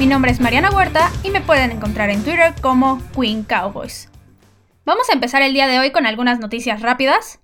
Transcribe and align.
Mi 0.00 0.06
nombre 0.06 0.30
es 0.30 0.40
Mariana 0.40 0.70
Huerta 0.70 1.12
y 1.22 1.28
me 1.28 1.42
pueden 1.42 1.72
encontrar 1.72 2.08
en 2.08 2.24
Twitter 2.24 2.54
como 2.62 3.02
Queen 3.14 3.44
Cowboys. 3.44 4.08
Vamos 4.86 5.10
a 5.10 5.12
empezar 5.12 5.42
el 5.42 5.52
día 5.52 5.68
de 5.68 5.78
hoy 5.78 5.90
con 5.90 6.06
algunas 6.06 6.38
noticias 6.38 6.80
rápidas. 6.80 7.40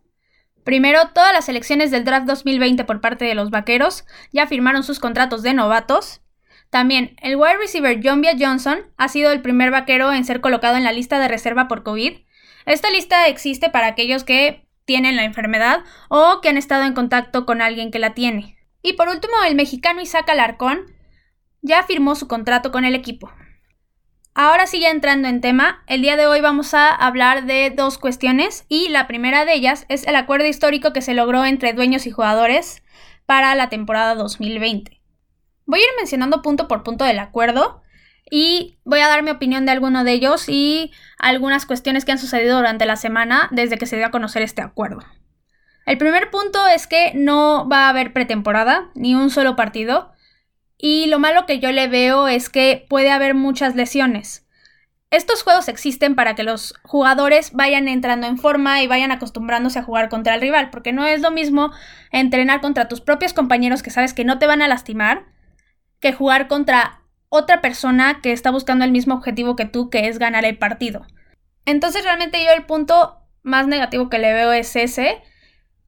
Primero, 0.65 1.11
todas 1.13 1.35
las 1.35 1.45
selecciones 1.45 1.91
del 1.91 2.07
draft 2.07 2.27
2020 2.27 2.85
por 2.85 3.03
parte 3.03 3.27
de 3.27 3.35
los 3.35 3.51
Vaqueros 3.51 4.07
ya 4.33 4.47
firmaron 4.47 4.85
sus 4.85 5.01
contratos 5.01 5.43
de 5.43 5.53
novatos. 5.53 6.23
También, 6.71 7.15
el 7.21 7.37
wide 7.37 7.59
receiver 7.59 8.01
John 8.03 8.23
Johnson 8.41 8.79
ha 8.97 9.09
sido 9.09 9.33
el 9.33 9.43
primer 9.43 9.71
vaquero 9.71 10.11
en 10.15 10.25
ser 10.25 10.41
colocado 10.41 10.79
en 10.79 10.85
la 10.85 10.93
lista 10.93 11.19
de 11.19 11.29
reserva 11.29 11.69
por 11.69 11.83
COVID. 11.83 12.21
Esta 12.65 12.89
lista 12.89 13.29
existe 13.29 13.69
para 13.69 13.89
aquellos 13.89 14.25
que 14.25 14.67
tienen 14.87 15.17
la 15.17 15.25
enfermedad 15.25 15.85
o 16.09 16.41
que 16.41 16.49
han 16.49 16.57
estado 16.57 16.85
en 16.85 16.95
contacto 16.95 17.45
con 17.45 17.61
alguien 17.61 17.91
que 17.91 17.99
la 17.99 18.15
tiene. 18.15 18.57
Y 18.81 18.95
por 18.95 19.11
último, 19.11 19.35
el 19.47 19.57
mexicano 19.57 20.01
Isaac 20.01 20.31
Alarcón 20.31 20.96
ya 21.67 21.83
firmó 21.83 22.15
su 22.15 22.29
contrato 22.29 22.71
con 22.71 22.85
el 22.85 22.95
equipo. 22.95 23.31
Ahora 24.35 24.67
sí, 24.67 24.81
ya 24.81 24.91
entrando 24.91 25.29
en 25.29 25.41
tema, 25.41 25.83
el 25.87 26.03
día 26.03 26.17
de 26.17 26.27
hoy 26.27 26.41
vamos 26.41 26.75
a 26.75 26.91
hablar 26.91 27.47
de 27.47 27.73
dos 27.75 27.99
cuestiones 27.99 28.67
y 28.69 28.89
la 28.89 29.07
primera 29.07 29.45
de 29.45 29.55
ellas 29.55 29.87
es 29.89 30.07
el 30.07 30.15
acuerdo 30.15 30.47
histórico 30.47 30.93
que 30.93 31.03
se 31.03 31.15
logró 31.15 31.45
entre 31.45 31.73
dueños 31.73 32.07
y 32.07 32.11
jugadores 32.11 32.83
para 33.25 33.55
la 33.55 33.69
temporada 33.69 34.15
2020. 34.15 35.01
Voy 35.65 35.81
a 35.81 35.83
ir 35.83 35.89
mencionando 35.99 36.43
punto 36.43 36.69
por 36.69 36.85
punto 36.85 37.05
del 37.05 37.19
acuerdo 37.19 37.83
y 38.31 38.79
voy 38.85 39.01
a 39.01 39.09
dar 39.09 39.23
mi 39.23 39.31
opinión 39.31 39.67
de 39.67 39.73
alguno 39.73 40.05
de 40.05 40.13
ellos 40.13 40.49
y 40.49 40.93
algunas 41.19 41.67
cuestiones 41.67 42.05
que 42.05 42.13
han 42.13 42.19
sucedido 42.19 42.59
durante 42.59 42.87
la 42.87 42.97
semana 42.97 43.49
desde 43.51 43.79
que 43.79 43.87
se 43.87 43.97
dio 43.97 44.07
a 44.07 44.11
conocer 44.11 44.43
este 44.43 44.63
acuerdo. 44.63 45.01
El 45.87 45.99
primer 45.99 46.31
punto 46.31 46.67
es 46.67 46.87
que 46.87 47.13
no 47.15 47.69
va 47.69 47.87
a 47.87 47.89
haber 47.89 48.13
pretemporada, 48.13 48.91
ni 48.95 49.15
un 49.15 49.31
solo 49.31 49.57
partido, 49.57 50.13
y 50.79 51.07
lo 51.07 51.19
malo 51.19 51.47
que 51.47 51.59
yo 51.59 51.73
le 51.73 51.89
veo 51.89 52.29
es 52.29 52.49
que 52.49 52.87
puede 52.89 53.11
haber 53.11 53.35
muchas 53.35 53.75
lesiones. 53.75 54.47
Estos 55.11 55.43
juegos 55.43 55.69
existen 55.69 56.17
para 56.17 56.35
que 56.35 56.43
los 56.43 56.75
jugadores 56.83 57.53
vayan 57.53 57.87
entrando 57.87 58.27
en 58.27 58.39
forma 58.39 58.83
y 58.83 58.89
vayan 58.89 59.13
acostumbrándose 59.13 59.79
a 59.79 59.85
jugar 59.85 60.09
contra 60.09 60.35
el 60.35 60.41
rival, 60.41 60.71
porque 60.71 60.93
no 60.93 61.07
es 61.07 61.21
lo 61.21 61.31
mismo 61.31 61.73
entrenar 62.11 62.61
contra 62.61 62.89
tus 62.89 63.01
propios 63.01 63.33
compañeros 63.33 63.83
que 63.83 63.91
sabes 63.91 64.15
que 64.15 64.25
no 64.25 64.39
te 64.39 64.49
van 64.49 64.63
a 64.63 64.69
lastimar, 64.69 65.27
que 66.01 66.13
jugar 66.13 66.49
contra 66.49 67.03
otra 67.29 67.61
persona 67.61 68.21
que 68.21 68.33
está 68.33 68.51
buscando 68.51 68.85
el 68.85 68.91
mismo 68.91 69.15
objetivo 69.15 69.57
que 69.57 69.65
tú, 69.65 69.91
que 69.91 70.09
es 70.09 70.19
ganar 70.19 70.45
el 70.45 70.59
partido. 70.59 71.07
Entonces 71.65 72.05
realmente 72.05 72.43
yo 72.45 72.51
el 72.51 72.65
punto 72.65 73.19
más 73.43 73.69
negativo 73.69 74.11
que 74.11 74.19
le 74.19 74.33
veo 74.33 74.53
es 74.53 74.75
ese. 74.75 75.23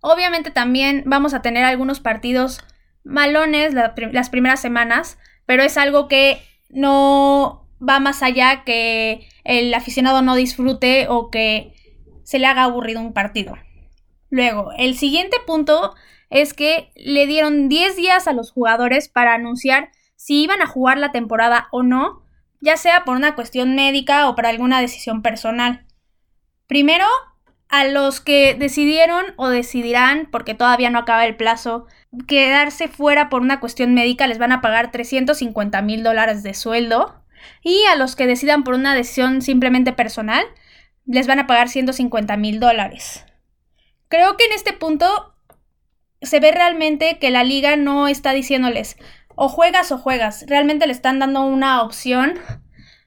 Obviamente 0.01 0.51
también 0.51 1.03
vamos 1.07 1.35
a 1.35 1.43
tener 1.43 1.65
algunos 1.65 2.01
partidos 2.01 2.61
malones 3.09 3.75
las 3.75 4.31
primeras 4.31 4.61
semanas, 4.61 5.19
pero 5.47 5.63
es 5.63 5.77
algo 5.77 6.09
que 6.09 6.43
no 6.69 7.67
va 7.81 8.01
más 8.01 8.23
allá 8.23 8.65
que 8.65 9.27
el 9.45 9.73
aficionado 9.73 10.21
no 10.21 10.35
disfrute 10.35 11.07
o 11.09 11.31
que 11.31 11.73
se 12.23 12.39
le 12.39 12.47
haga 12.47 12.65
aburrido 12.65 13.01
un 13.01 13.15
partido. 13.15 13.57
Luego, 14.29 14.73
el 14.77 14.97
siguiente 14.97 15.39
punto 15.47 15.95
es 16.29 16.53
que 16.53 16.93
le 16.95 17.27
dieron 17.27 17.71
10 17.71 17.97
días 17.97 18.29
a 18.29 18.35
los 18.35 18.53
jugadores 18.53 19.09
para 19.09 19.33
anunciar 19.33 19.91
si 20.17 20.43
iban 20.43 20.61
a 20.61 20.67
jugar 20.67 20.99
la 20.99 21.11
temporada 21.11 21.69
o 21.71 21.83
no, 21.83 22.23
ya 22.61 22.77
sea 22.77 23.05
por 23.07 23.17
una 23.17 23.35
cuestión 23.35 23.75
médica 23.75 24.29
o 24.29 24.35
por 24.35 24.45
alguna 24.45 24.81
decisión 24.81 25.23
personal. 25.23 25.87
Primero, 26.67 27.07
a 27.69 27.85
los 27.85 28.21
que 28.21 28.55
decidieron 28.55 29.27
o 29.37 29.49
decidirán, 29.49 30.29
porque 30.31 30.55
todavía 30.55 30.91
no 30.91 30.99
acaba 30.99 31.27
el 31.27 31.37
plazo, 31.37 31.87
quedarse 32.27 32.89
fuera 32.89 33.29
por 33.29 33.43
una 33.43 33.61
cuestión 33.61 33.95
médica 33.95 34.27
les 34.27 34.39
van 34.39 34.53
a 34.53 34.61
pagar 34.61 34.91
350 34.91 35.83
mil 35.83 36.03
dólares 36.03 36.43
de 36.43 36.55
sueldo. 36.55 37.23
Y 37.63 37.85
a 37.91 37.97
los 37.97 38.17
que 38.17 38.27
decidan 38.27 38.65
por 38.65 38.75
una 38.75 38.95
decisión 38.95 39.43
simplemente 39.43 39.93
personal, 39.93 40.45
les 41.07 41.27
van 41.27 41.39
a 41.39 41.47
pagar 41.47 41.69
150 41.69 42.37
mil 42.37 42.59
dólares. 42.59 43.25
Creo 44.09 44.37
que 44.37 44.45
en 44.47 44.53
este 44.53 44.73
punto 44.73 45.35
se 46.23 46.41
ve 46.41 46.51
realmente 46.51 47.19
que 47.19 47.31
la 47.31 47.45
liga 47.45 47.77
no 47.77 48.09
está 48.09 48.33
diciéndoles, 48.33 48.97
o 49.35 49.49
juegas 49.49 49.93
o 49.93 49.99
juegas. 49.99 50.45
Realmente 50.49 50.87
le 50.87 50.93
están 50.93 51.19
dando 51.19 51.43
una 51.43 51.83
opción 51.83 52.35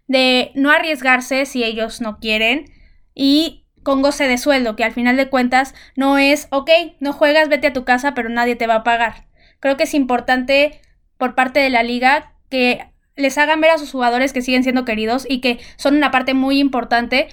de 0.07 0.51
no 0.55 0.71
arriesgarse 0.71 1.45
si 1.45 1.63
ellos 1.63 1.99
no 1.99 2.19
quieren 2.19 2.71
y 3.13 3.60
con 3.83 4.01
goce 4.01 4.27
de 4.27 4.37
sueldo, 4.37 4.75
que 4.75 4.83
al 4.83 4.93
final 4.93 5.17
de 5.17 5.29
cuentas 5.29 5.73
no 5.95 6.17
es, 6.17 6.47
ok, 6.51 6.69
no 6.99 7.13
juegas, 7.13 7.49
vete 7.49 7.67
a 7.67 7.73
tu 7.73 7.83
casa, 7.83 8.13
pero 8.13 8.29
nadie 8.29 8.55
te 8.55 8.67
va 8.67 8.75
a 8.75 8.83
pagar. 8.83 9.25
Creo 9.59 9.77
que 9.77 9.83
es 9.83 9.93
importante 9.93 10.81
por 11.17 11.35
parte 11.35 11.59
de 11.59 11.69
la 11.69 11.83
liga 11.83 12.33
que 12.49 12.87
les 13.15 13.37
hagan 13.37 13.61
ver 13.61 13.71
a 13.71 13.77
sus 13.77 13.91
jugadores 13.91 14.33
que 14.33 14.41
siguen 14.41 14.63
siendo 14.63 14.85
queridos 14.85 15.25
y 15.29 15.41
que 15.41 15.59
son 15.75 15.95
una 15.95 16.11
parte 16.11 16.33
muy 16.33 16.59
importante 16.59 17.27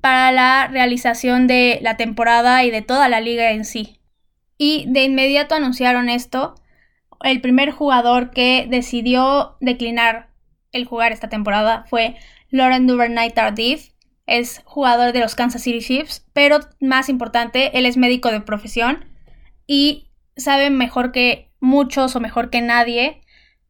para 0.00 0.32
la 0.32 0.68
realización 0.68 1.46
de 1.46 1.78
la 1.82 1.96
temporada 1.96 2.64
y 2.64 2.70
de 2.70 2.82
toda 2.82 3.08
la 3.08 3.20
liga 3.20 3.50
en 3.50 3.64
sí. 3.64 4.00
Y 4.56 4.86
de 4.88 5.04
inmediato 5.04 5.54
anunciaron 5.54 6.08
esto 6.08 6.54
el 7.22 7.40
primer 7.40 7.70
jugador 7.70 8.30
que 8.30 8.66
decidió 8.68 9.56
declinar 9.60 10.28
el 10.72 10.84
jugar 10.84 11.12
esta 11.12 11.28
temporada 11.28 11.84
fue 11.88 12.16
Lauren 12.50 12.86
Duvernay 12.86 13.32
Tardif. 13.32 13.90
Es 14.28 14.62
jugador 14.64 15.12
de 15.12 15.20
los 15.20 15.34
Kansas 15.34 15.62
City 15.62 15.80
Chiefs, 15.80 16.24
pero 16.32 16.60
más 16.80 17.08
importante, 17.08 17.76
él 17.76 17.86
es 17.86 17.96
médico 17.96 18.30
de 18.30 18.40
profesión 18.40 19.04
y 19.66 20.10
sabe 20.36 20.70
mejor 20.70 21.10
que 21.10 21.50
muchos 21.58 22.14
o 22.14 22.20
mejor 22.20 22.50
que 22.50 22.60
nadie 22.60 23.20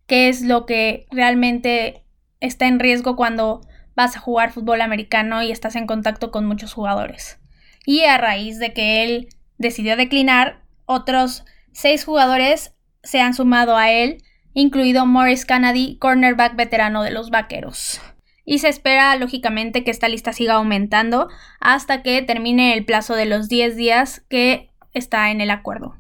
qué 0.09 0.29
es 0.29 0.43
lo 0.43 0.67
que 0.67 1.07
realmente 1.11 2.03
está 2.41 2.67
en 2.67 2.81
riesgo 2.81 3.15
cuando 3.15 3.61
vas 3.95 4.17
a 4.17 4.21
jugar 4.21 4.53
fútbol 4.53 4.81
americano 4.81 5.43
y 5.43 5.53
estás 5.53 5.77
en 5.77 5.87
contacto 5.87 6.33
con 6.33 6.47
muchos 6.47 6.73
jugadores. 6.73 7.39
Y 7.85 8.03
a 8.05 8.19
raíz 8.19 8.59
de 8.59 8.73
que 8.73 9.05
él 9.05 9.29
decidió 9.59 9.97
declinar, 9.97 10.63
otros 10.87 11.45
seis 11.73 12.05
jugadores 12.05 12.75
se 13.03 13.21
han 13.21 13.35
sumado 13.35 13.77
a 13.77 13.91
él, 13.91 14.23
incluido 14.55 15.05
Morris 15.05 15.45
Kennedy, 15.45 15.99
cornerback 15.99 16.57
veterano 16.57 17.03
de 17.03 17.11
los 17.11 17.31
Vaqueros. 17.31 18.01
Y 18.51 18.61
se 18.61 18.71
espera, 18.71 19.15
lógicamente, 19.17 19.85
que 19.85 19.91
esta 19.91 20.09
lista 20.09 20.33
siga 20.33 20.55
aumentando 20.55 21.29
hasta 21.61 22.03
que 22.03 22.23
termine 22.23 22.73
el 22.73 22.87
plazo 22.87 23.15
de 23.15 23.27
los 23.27 23.51
10 23.51 23.77
días 23.77 24.25
que 24.31 24.71
está 24.95 25.31
en 25.31 25.43
el 25.43 25.51
acuerdo. 25.51 25.97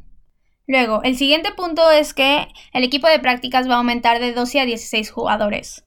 Luego, 0.67 1.03
el 1.03 1.15
siguiente 1.19 1.51
punto 1.53 1.91
es 1.91 2.15
que 2.15 2.49
el 2.73 2.85
equipo 2.85 3.07
de 3.07 3.19
prácticas 3.19 3.69
va 3.69 3.75
a 3.75 3.77
aumentar 3.77 4.19
de 4.19 4.33
12 4.33 4.61
a 4.61 4.65
16 4.65 5.11
jugadores. 5.11 5.85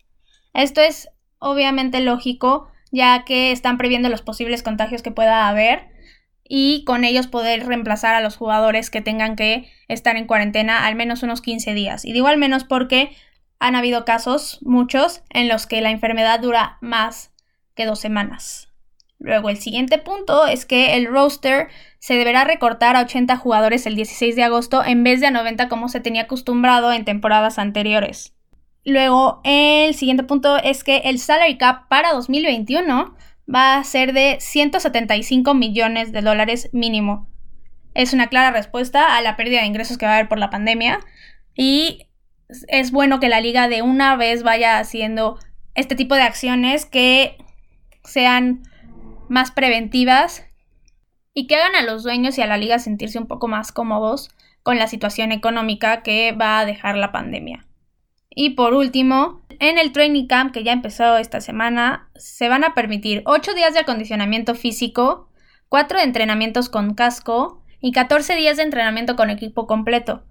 Esto 0.54 0.82
es 0.82 1.10
obviamente 1.40 2.00
lógico, 2.00 2.68
ya 2.92 3.26
que 3.26 3.52
están 3.52 3.80
previendo 3.80 4.10
los 4.10 4.22
posibles 4.22 4.62
contagios 4.62 5.02
que 5.02 5.10
pueda 5.10 5.50
haber 5.50 5.88
y 6.48 6.84
con 6.84 7.06
ellos 7.06 7.26
poder 7.26 7.66
reemplazar 7.66 8.14
a 8.14 8.22
los 8.22 8.38
jugadores 8.38 8.92
que 8.92 9.02
tengan 9.02 9.36
que 9.36 9.68
estar 9.88 10.16
en 10.16 10.28
cuarentena 10.28 10.86
al 10.86 10.94
menos 10.94 11.24
unos 11.24 11.42
15 11.42 11.74
días. 11.74 12.06
Y 12.06 12.14
digo 12.14 12.28
al 12.28 12.38
menos 12.38 12.66
porque 12.66 13.16
han 13.62 13.76
habido 13.76 14.06
casos, 14.06 14.58
muchos, 14.64 15.22
en 15.30 15.48
los 15.48 15.68
que 15.68 15.82
la 15.82 15.92
enfermedad 15.92 16.40
dura 16.40 16.80
más 16.82 17.32
que 17.76 17.86
dos 17.86 18.00
semanas. 18.00 18.70
Luego 19.20 19.50
el 19.50 19.58
siguiente 19.58 20.00
punto 20.00 20.48
es 20.48 20.66
que 20.66 20.96
el 20.96 21.06
roster 21.06 21.68
se 22.00 22.16
deberá 22.16 22.44
recortar 22.44 22.96
a 22.96 23.02
80 23.02 23.38
jugadores 23.38 23.86
el 23.86 23.96
16 23.96 24.36
de 24.36 24.44
agosto 24.44 24.84
en 24.84 25.04
vez 25.04 25.22
de 25.22 25.28
a 25.28 25.32
90 25.32 25.70
como 25.70 25.90
se 25.90 26.00
tenía 26.00 26.24
acostumbrado 26.24 26.92
en 26.92 27.06
temporadas 27.06 27.60
anteriores. 27.60 28.34
Luego 28.84 29.42
el 29.44 29.94
siguiente 29.94 30.24
punto 30.24 30.58
es 30.58 30.84
que 30.84 30.98
el 31.06 31.20
salary 31.20 31.60
cap 31.60 31.88
para 31.88 32.14
2021 32.14 33.16
va 33.54 33.76
a 33.76 33.84
ser 33.84 34.14
de 34.14 34.38
175 34.40 35.54
millones 35.54 36.12
de 36.12 36.22
dólares 36.22 36.72
mínimo. 36.74 37.30
Es 37.94 38.14
una 38.14 38.26
clara 38.26 38.50
respuesta 38.50 39.16
a 39.16 39.22
la 39.22 39.38
pérdida 39.38 39.62
de 39.62 39.68
ingresos 39.68 40.00
que 40.00 40.08
va 40.08 40.14
a 40.14 40.16
haber 40.16 40.30
por 40.30 40.40
la 40.40 40.50
pandemia 40.50 41.00
y 41.54 42.08
es 42.68 42.92
bueno 42.92 43.20
que 43.20 43.30
la 43.30 43.42
liga 43.42 43.68
de 43.68 43.82
una 43.82 44.16
vez 44.16 44.44
vaya 44.44 44.80
haciendo 44.80 45.40
este 45.76 45.96
tipo 45.96 46.16
de 46.16 46.24
acciones 46.24 46.86
que 46.86 47.38
sean 48.04 48.64
más 49.30 49.52
preventivas 49.52 50.46
y 51.34 51.48
que 51.48 51.56
hagan 51.56 51.76
a 51.76 51.84
los 51.84 52.04
dueños 52.04 52.38
y 52.38 52.42
a 52.42 52.48
la 52.48 52.58
liga 52.58 52.80
sentirse 52.80 53.20
un 53.20 53.28
poco 53.28 53.48
más 53.48 53.72
cómodos 53.72 54.30
con 54.64 54.78
la 54.78 54.88
situación 54.88 55.32
económica 55.32 56.04
que 56.04 56.34
va 56.34 56.60
a 56.60 56.66
dejar 56.66 56.98
la 56.98 57.12
pandemia. 57.12 57.66
Y 58.30 58.52
por 58.52 58.74
último, 58.74 59.42
en 59.60 59.78
el 59.78 59.92
training 59.92 60.28
camp 60.28 60.54
que 60.54 60.64
ya 60.64 60.72
empezó 60.72 61.18
esta 61.18 61.42
semana, 61.42 62.10
se 62.16 62.50
van 62.50 62.64
a 62.64 62.74
permitir 62.74 63.24
8 63.26 63.54
días 63.54 63.74
de 63.74 63.82
acondicionamiento 63.82 64.56
físico, 64.56 65.30
4 65.70 66.00
de 66.00 66.04
entrenamientos 66.04 66.70
con 66.70 66.94
casco 66.94 67.64
y 67.80 67.92
14 67.92 68.36
días 68.36 68.58
de 68.58 68.64
entrenamiento 68.64 69.16
con 69.16 69.30
equipo 69.30 69.68
completo. 69.68 70.24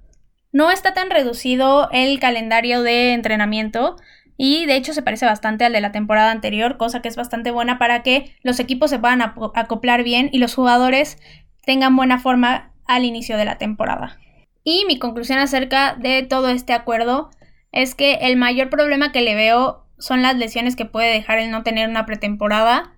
No 0.53 0.71
está 0.71 0.95
tan 0.95 1.11
reducido 1.11 1.89
el 1.93 2.19
calendario 2.19 2.83
de 2.83 3.13
entrenamiento 3.13 3.97
y 4.37 4.67
de 4.67 4.77
hecho 4.77 4.95
se 4.95 5.03
parece 5.03 5.27
bastante 5.27 5.65
al 5.65 5.73
de 5.73 5.81
la 5.81 5.93
temporada 5.93 6.31
anterior, 6.31 6.77
cosa 6.77 7.03
que 7.03 7.09
es 7.09 7.17
bastante 7.17 7.51
buena 7.51 7.79
para 7.79 8.03
que 8.03 8.35
los 8.43 8.59
equipos 8.59 8.91
se 8.91 8.99
puedan 8.99 9.23
acoplar 9.23 10.03
bien 10.03 10.29
y 10.33 10.39
los 10.39 10.55
jugadores 10.55 11.19
tengan 11.65 11.95
buena 11.95 12.19
forma 12.19 12.73
al 12.87 13.05
inicio 13.05 13.37
de 13.37 13.45
la 13.45 13.59
temporada. 13.59 14.19
Y 14.65 14.85
mi 14.87 14.99
conclusión 14.99 15.39
acerca 15.39 15.95
de 15.95 16.23
todo 16.23 16.49
este 16.49 16.73
acuerdo 16.73 17.31
es 17.71 17.95
que 17.95 18.15
el 18.23 18.37
mayor 18.37 18.71
problema 18.71 19.13
que 19.13 19.21
le 19.21 19.35
veo 19.35 19.87
son 19.99 20.23
las 20.23 20.37
lesiones 20.37 20.75
que 20.75 20.87
puede 20.87 21.13
dejar 21.13 21.39
el 21.39 21.51
no 21.51 21.63
tener 21.63 21.89
una 21.89 22.07
pretemporada. 22.07 22.95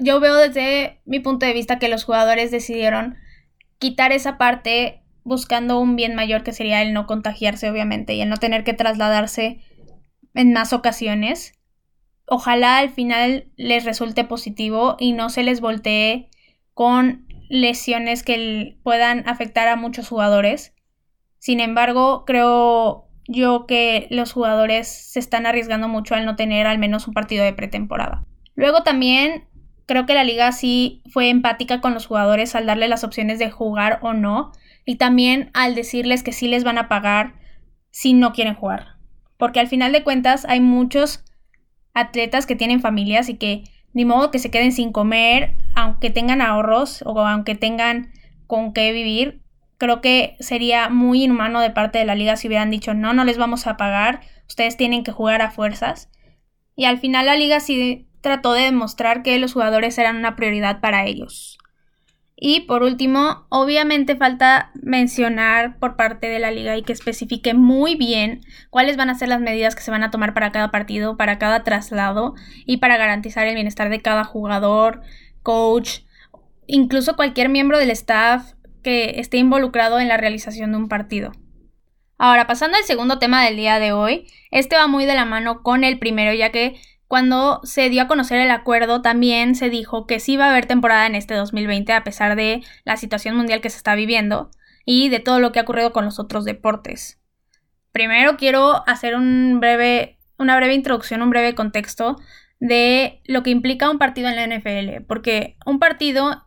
Yo 0.00 0.20
veo 0.20 0.36
desde 0.36 1.00
mi 1.04 1.20
punto 1.20 1.46
de 1.46 1.52
vista 1.52 1.78
que 1.78 1.88
los 1.88 2.04
jugadores 2.04 2.50
decidieron 2.50 3.16
quitar 3.78 4.12
esa 4.12 4.38
parte 4.38 5.02
buscando 5.26 5.80
un 5.80 5.96
bien 5.96 6.14
mayor 6.14 6.44
que 6.44 6.52
sería 6.52 6.82
el 6.82 6.92
no 6.92 7.06
contagiarse 7.06 7.68
obviamente 7.68 8.14
y 8.14 8.20
el 8.20 8.28
no 8.28 8.36
tener 8.36 8.62
que 8.62 8.74
trasladarse 8.74 9.60
en 10.34 10.52
más 10.52 10.72
ocasiones. 10.72 11.52
Ojalá 12.28 12.78
al 12.78 12.90
final 12.90 13.50
les 13.56 13.84
resulte 13.84 14.22
positivo 14.22 14.96
y 15.00 15.12
no 15.12 15.28
se 15.28 15.42
les 15.42 15.60
voltee 15.60 16.30
con 16.74 17.26
lesiones 17.48 18.22
que 18.22 18.78
puedan 18.84 19.28
afectar 19.28 19.66
a 19.66 19.74
muchos 19.74 20.08
jugadores. 20.08 20.74
Sin 21.40 21.58
embargo, 21.58 22.24
creo 22.24 23.08
yo 23.26 23.66
que 23.66 24.06
los 24.10 24.32
jugadores 24.32 24.86
se 24.86 25.18
están 25.18 25.44
arriesgando 25.44 25.88
mucho 25.88 26.14
al 26.14 26.24
no 26.24 26.36
tener 26.36 26.68
al 26.68 26.78
menos 26.78 27.08
un 27.08 27.14
partido 27.14 27.44
de 27.44 27.52
pretemporada. 27.52 28.24
Luego 28.54 28.84
también 28.84 29.48
creo 29.86 30.06
que 30.06 30.14
la 30.14 30.22
liga 30.22 30.52
sí 30.52 31.02
fue 31.10 31.30
empática 31.30 31.80
con 31.80 31.94
los 31.94 32.06
jugadores 32.06 32.54
al 32.54 32.66
darle 32.66 32.86
las 32.86 33.02
opciones 33.02 33.40
de 33.40 33.50
jugar 33.50 33.98
o 34.02 34.12
no 34.12 34.52
y 34.86 34.96
también 34.96 35.50
al 35.52 35.74
decirles 35.74 36.22
que 36.22 36.32
sí 36.32 36.48
les 36.48 36.64
van 36.64 36.78
a 36.78 36.88
pagar 36.88 37.34
si 37.90 38.14
no 38.14 38.32
quieren 38.32 38.54
jugar. 38.54 38.96
Porque 39.36 39.60
al 39.60 39.68
final 39.68 39.92
de 39.92 40.04
cuentas 40.04 40.46
hay 40.46 40.60
muchos 40.60 41.24
atletas 41.92 42.46
que 42.46 42.56
tienen 42.56 42.80
familias 42.80 43.28
y 43.28 43.34
que 43.34 43.64
ni 43.92 44.04
modo 44.04 44.30
que 44.30 44.38
se 44.38 44.50
queden 44.50 44.72
sin 44.72 44.92
comer, 44.92 45.56
aunque 45.74 46.10
tengan 46.10 46.40
ahorros 46.40 47.02
o 47.04 47.18
aunque 47.20 47.54
tengan 47.54 48.12
con 48.46 48.72
qué 48.72 48.92
vivir. 48.92 49.42
Creo 49.76 50.00
que 50.00 50.36
sería 50.40 50.88
muy 50.88 51.24
inhumano 51.24 51.60
de 51.60 51.70
parte 51.70 51.98
de 51.98 52.04
la 52.04 52.14
liga 52.14 52.36
si 52.36 52.46
hubieran 52.46 52.70
dicho 52.70 52.94
no, 52.94 53.12
no 53.12 53.24
les 53.24 53.38
vamos 53.38 53.66
a 53.66 53.76
pagar, 53.76 54.20
ustedes 54.48 54.76
tienen 54.76 55.02
que 55.02 55.12
jugar 55.12 55.42
a 55.42 55.50
fuerzas. 55.50 56.10
Y 56.76 56.84
al 56.84 56.98
final 56.98 57.26
la 57.26 57.36
liga 57.36 57.58
sí 57.60 58.06
trató 58.20 58.52
de 58.52 58.62
demostrar 58.62 59.22
que 59.22 59.38
los 59.38 59.52
jugadores 59.52 59.98
eran 59.98 60.16
una 60.16 60.36
prioridad 60.36 60.80
para 60.80 61.06
ellos. 61.06 61.58
Y 62.38 62.60
por 62.60 62.82
último, 62.82 63.46
obviamente 63.48 64.14
falta 64.14 64.70
mencionar 64.74 65.78
por 65.78 65.96
parte 65.96 66.28
de 66.28 66.38
la 66.38 66.50
liga 66.50 66.76
y 66.76 66.82
que 66.82 66.92
especifique 66.92 67.54
muy 67.54 67.96
bien 67.96 68.42
cuáles 68.68 68.98
van 68.98 69.08
a 69.08 69.14
ser 69.14 69.28
las 69.28 69.40
medidas 69.40 69.74
que 69.74 69.82
se 69.82 69.90
van 69.90 70.02
a 70.02 70.10
tomar 70.10 70.34
para 70.34 70.52
cada 70.52 70.70
partido, 70.70 71.16
para 71.16 71.38
cada 71.38 71.64
traslado 71.64 72.34
y 72.66 72.76
para 72.76 72.98
garantizar 72.98 73.46
el 73.46 73.54
bienestar 73.54 73.88
de 73.88 74.02
cada 74.02 74.24
jugador, 74.24 75.00
coach, 75.42 76.00
incluso 76.66 77.16
cualquier 77.16 77.48
miembro 77.48 77.78
del 77.78 77.90
staff 77.90 78.52
que 78.82 79.18
esté 79.18 79.38
involucrado 79.38 79.98
en 79.98 80.08
la 80.08 80.18
realización 80.18 80.72
de 80.72 80.76
un 80.76 80.88
partido. 80.88 81.32
Ahora, 82.18 82.46
pasando 82.46 82.76
al 82.76 82.84
segundo 82.84 83.18
tema 83.18 83.44
del 83.44 83.56
día 83.56 83.78
de 83.78 83.92
hoy, 83.92 84.26
este 84.50 84.76
va 84.76 84.86
muy 84.86 85.06
de 85.06 85.14
la 85.14 85.24
mano 85.24 85.62
con 85.62 85.84
el 85.84 85.98
primero, 85.98 86.34
ya 86.34 86.50
que 86.50 86.80
cuando 87.08 87.60
se 87.62 87.88
dio 87.88 88.02
a 88.02 88.08
conocer 88.08 88.38
el 88.38 88.50
acuerdo, 88.50 89.02
también 89.02 89.54
se 89.54 89.70
dijo 89.70 90.06
que 90.06 90.20
sí 90.20 90.36
va 90.36 90.46
a 90.46 90.50
haber 90.50 90.66
temporada 90.66 91.06
en 91.06 91.14
este 91.14 91.34
2020 91.34 91.92
a 91.92 92.04
pesar 92.04 92.36
de 92.36 92.62
la 92.84 92.96
situación 92.96 93.36
mundial 93.36 93.60
que 93.60 93.70
se 93.70 93.76
está 93.76 93.94
viviendo 93.94 94.50
y 94.84 95.08
de 95.08 95.20
todo 95.20 95.38
lo 95.38 95.52
que 95.52 95.58
ha 95.58 95.62
ocurrido 95.62 95.92
con 95.92 96.04
los 96.04 96.18
otros 96.18 96.44
deportes. 96.44 97.20
Primero 97.92 98.36
quiero 98.36 98.86
hacer 98.88 99.14
un 99.14 99.58
breve, 99.60 100.18
una 100.38 100.56
breve 100.56 100.74
introducción, 100.74 101.22
un 101.22 101.30
breve 101.30 101.54
contexto 101.54 102.16
de 102.58 103.20
lo 103.24 103.42
que 103.42 103.50
implica 103.50 103.90
un 103.90 103.98
partido 103.98 104.28
en 104.28 104.36
la 104.36 104.56
NFL, 104.56 105.04
porque 105.06 105.56
un 105.64 105.78
partido 105.78 106.46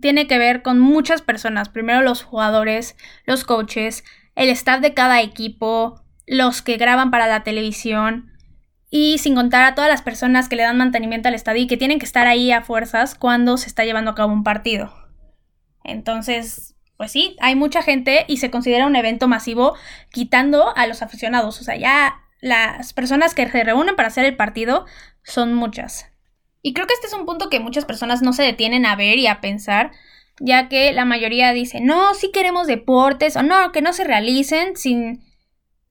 tiene 0.00 0.26
que 0.26 0.38
ver 0.38 0.62
con 0.62 0.78
muchas 0.78 1.22
personas, 1.22 1.68
primero 1.68 2.02
los 2.02 2.22
jugadores, 2.22 2.96
los 3.26 3.44
coaches, 3.44 4.04
el 4.34 4.48
staff 4.50 4.80
de 4.80 4.94
cada 4.94 5.20
equipo, 5.22 6.02
los 6.26 6.62
que 6.62 6.76
graban 6.76 7.10
para 7.10 7.26
la 7.26 7.42
televisión, 7.42 8.32
y 8.90 9.18
sin 9.18 9.34
contar 9.34 9.64
a 9.64 9.74
todas 9.74 9.90
las 9.90 10.02
personas 10.02 10.48
que 10.48 10.56
le 10.56 10.62
dan 10.62 10.78
mantenimiento 10.78 11.28
al 11.28 11.34
estadio 11.34 11.62
y 11.62 11.66
que 11.66 11.76
tienen 11.76 11.98
que 11.98 12.06
estar 12.06 12.26
ahí 12.26 12.52
a 12.52 12.62
fuerzas 12.62 13.14
cuando 13.14 13.56
se 13.56 13.68
está 13.68 13.84
llevando 13.84 14.10
a 14.10 14.14
cabo 14.14 14.32
un 14.32 14.44
partido. 14.44 14.92
Entonces, 15.84 16.74
pues 16.96 17.12
sí, 17.12 17.36
hay 17.40 17.54
mucha 17.54 17.82
gente 17.82 18.24
y 18.28 18.38
se 18.38 18.50
considera 18.50 18.86
un 18.86 18.96
evento 18.96 19.28
masivo 19.28 19.74
quitando 20.10 20.76
a 20.76 20.86
los 20.86 21.02
aficionados. 21.02 21.60
O 21.60 21.64
sea, 21.64 21.76
ya 21.76 22.20
las 22.40 22.92
personas 22.92 23.34
que 23.34 23.48
se 23.48 23.64
reúnen 23.64 23.96
para 23.96 24.08
hacer 24.08 24.24
el 24.24 24.36
partido 24.36 24.86
son 25.22 25.54
muchas. 25.54 26.06
Y 26.62 26.72
creo 26.72 26.86
que 26.86 26.94
este 26.94 27.06
es 27.06 27.12
un 27.12 27.26
punto 27.26 27.50
que 27.50 27.60
muchas 27.60 27.84
personas 27.84 28.22
no 28.22 28.32
se 28.32 28.42
detienen 28.42 28.84
a 28.84 28.96
ver 28.96 29.18
y 29.18 29.26
a 29.26 29.40
pensar, 29.40 29.92
ya 30.40 30.68
que 30.68 30.92
la 30.92 31.04
mayoría 31.04 31.52
dice, 31.52 31.80
no, 31.80 32.14
sí 32.14 32.30
queremos 32.32 32.66
deportes, 32.66 33.36
o 33.36 33.42
no, 33.42 33.70
que 33.70 33.82
no 33.82 33.92
se 33.92 34.04
realicen 34.04 34.76
sin 34.76 35.24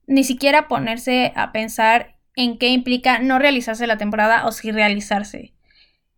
ni 0.07 0.23
siquiera 0.23 0.67
ponerse 0.67 1.31
a 1.35 1.51
pensar 1.51 2.16
en 2.37 2.57
qué 2.59 2.69
implica 2.69 3.19
no 3.19 3.39
realizarse 3.39 3.87
la 3.87 3.97
temporada 3.97 4.45
o 4.45 4.53
si 4.53 4.71
realizarse. 4.71 5.53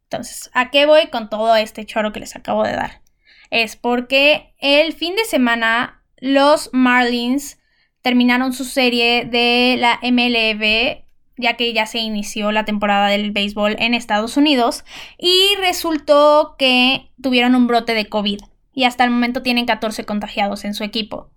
Entonces, 0.03 0.51
¿a 0.53 0.69
qué 0.69 0.85
voy 0.85 1.07
con 1.07 1.29
todo 1.29 1.55
este 1.55 1.85
choro 1.85 2.11
que 2.11 2.19
les 2.19 2.35
acabo 2.35 2.63
de 2.63 2.73
dar? 2.73 3.01
Es 3.49 3.77
porque 3.77 4.53
el 4.59 4.93
fin 4.93 5.15
de 5.15 5.23
semana 5.23 6.03
los 6.17 6.69
Marlins 6.73 7.57
terminaron 8.01 8.51
su 8.51 8.65
serie 8.65 9.25
de 9.25 9.77
la 9.79 9.99
MLB, 10.03 11.05
ya 11.37 11.55
que 11.55 11.71
ya 11.71 11.85
se 11.85 11.99
inició 11.99 12.51
la 12.51 12.65
temporada 12.65 13.07
del 13.07 13.31
béisbol 13.31 13.77
en 13.79 13.93
Estados 13.93 14.35
Unidos, 14.35 14.83
y 15.17 15.55
resultó 15.61 16.55
que 16.59 17.11
tuvieron 17.21 17.55
un 17.55 17.67
brote 17.67 17.93
de 17.93 18.07
COVID 18.07 18.41
y 18.73 18.83
hasta 18.83 19.05
el 19.05 19.09
momento 19.09 19.41
tienen 19.41 19.65
14 19.65 20.03
contagiados 20.03 20.65
en 20.65 20.73
su 20.73 20.83
equipo. 20.83 21.31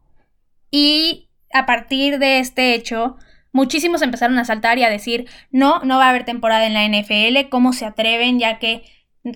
Y 0.73 1.29
a 1.53 1.67
partir 1.67 2.19
de 2.19 2.41
este 2.41 2.75
hecho, 2.75 3.17
Muchísimos 3.53 4.03
empezaron 4.03 4.39
a 4.39 4.45
saltar 4.45 4.79
y 4.79 4.85
a 4.85 4.91
decir, 4.91 5.29
no, 5.51 5.81
no 5.81 5.99
va 5.99 6.07
a 6.07 6.11
haber 6.11 6.25
temporada 6.25 6.67
en 6.67 6.75
la 6.75 6.87
NFL, 6.87 7.49
¿cómo 7.51 7.73
se 7.73 7.85
atreven? 7.85 8.39
Ya 8.39 8.59
que, 8.59 8.83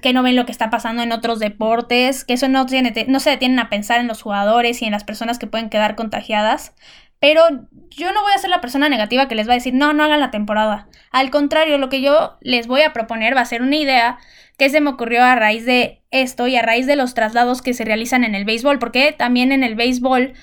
que 0.01 0.13
no 0.13 0.23
ven 0.23 0.37
lo 0.37 0.47
que 0.47 0.53
está 0.53 0.71
pasando 0.71 1.03
en 1.03 1.13
otros 1.13 1.39
deportes, 1.39 2.25
que 2.25 2.35
eso 2.35 2.49
no, 2.49 2.65
tiene, 2.67 2.93
no 3.09 3.21
se 3.21 3.31
detienen 3.31 3.59
a 3.59 3.69
pensar 3.69 4.01
en 4.01 4.09
los 4.09 4.23
jugadores 4.23 4.81
y 4.81 4.87
en 4.87 4.93
las 4.93 5.05
personas 5.05 5.39
que 5.39 5.47
pueden 5.47 5.69
quedar 5.69 5.97
contagiadas. 5.97 6.75
Pero 7.19 7.43
yo 7.91 8.13
no 8.13 8.23
voy 8.23 8.33
a 8.35 8.39
ser 8.39 8.51
la 8.51 8.61
persona 8.61 8.89
negativa 8.89 9.29
que 9.29 9.35
les 9.35 9.49
va 9.49 9.53
a 9.53 9.57
decir, 9.57 9.75
no, 9.75 9.93
no 9.93 10.05
hagan 10.05 10.21
la 10.21 10.31
temporada. 10.31 10.89
Al 11.11 11.31
contrario, 11.31 11.79
lo 11.79 11.89
que 11.89 12.03
yo 12.03 12.39
les 12.41 12.67
voy 12.67 12.83
a 12.83 12.93
proponer 12.93 13.37
va 13.37 13.41
a 13.41 13.47
ser 13.47 13.63
una 13.63 13.77
idea 13.77 14.19
que 14.59 14.71
se 14.71 14.81
me 14.81 14.91
ocurrió 14.91 15.23
a 15.23 15.35
raíz 15.35 15.67
de 15.67 16.03
esto 16.11 16.47
y 16.47 16.57
a 16.57 16.63
raíz 16.63 16.87
de 16.87 16.97
los 16.97 17.15
traslados 17.15 17.63
que 17.63 17.75
se 17.75 17.85
realizan 17.85 18.25
en 18.25 18.35
el 18.35 18.45
béisbol, 18.45 18.79
porque 18.79 19.13
también 19.13 19.53
en 19.53 19.63
el 19.63 19.75
béisbol 19.75 20.35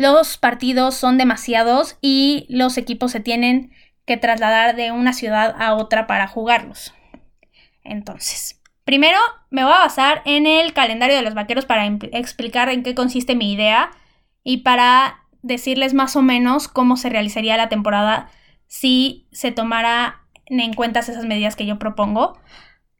los 0.00 0.38
partidos 0.38 0.94
son 0.94 1.18
demasiados 1.18 1.98
y 2.00 2.46
los 2.48 2.78
equipos 2.78 3.12
se 3.12 3.20
tienen 3.20 3.70
que 4.06 4.16
trasladar 4.16 4.74
de 4.74 4.92
una 4.92 5.12
ciudad 5.12 5.54
a 5.58 5.74
otra 5.74 6.06
para 6.06 6.26
jugarlos. 6.26 6.94
Entonces, 7.84 8.62
primero 8.84 9.18
me 9.50 9.62
voy 9.62 9.74
a 9.74 9.80
basar 9.80 10.22
en 10.24 10.46
el 10.46 10.72
calendario 10.72 11.16
de 11.16 11.22
los 11.22 11.34
vaqueros 11.34 11.66
para 11.66 11.84
explicar 12.12 12.70
en 12.70 12.82
qué 12.82 12.94
consiste 12.94 13.34
mi 13.34 13.52
idea 13.52 13.90
y 14.42 14.58
para 14.58 15.26
decirles 15.42 15.92
más 15.92 16.16
o 16.16 16.22
menos 16.22 16.66
cómo 16.66 16.96
se 16.96 17.10
realizaría 17.10 17.58
la 17.58 17.68
temporada 17.68 18.30
si 18.68 19.28
se 19.32 19.52
tomara 19.52 20.22
en 20.46 20.72
cuenta 20.72 21.00
esas 21.00 21.26
medidas 21.26 21.56
que 21.56 21.66
yo 21.66 21.78
propongo. 21.78 22.38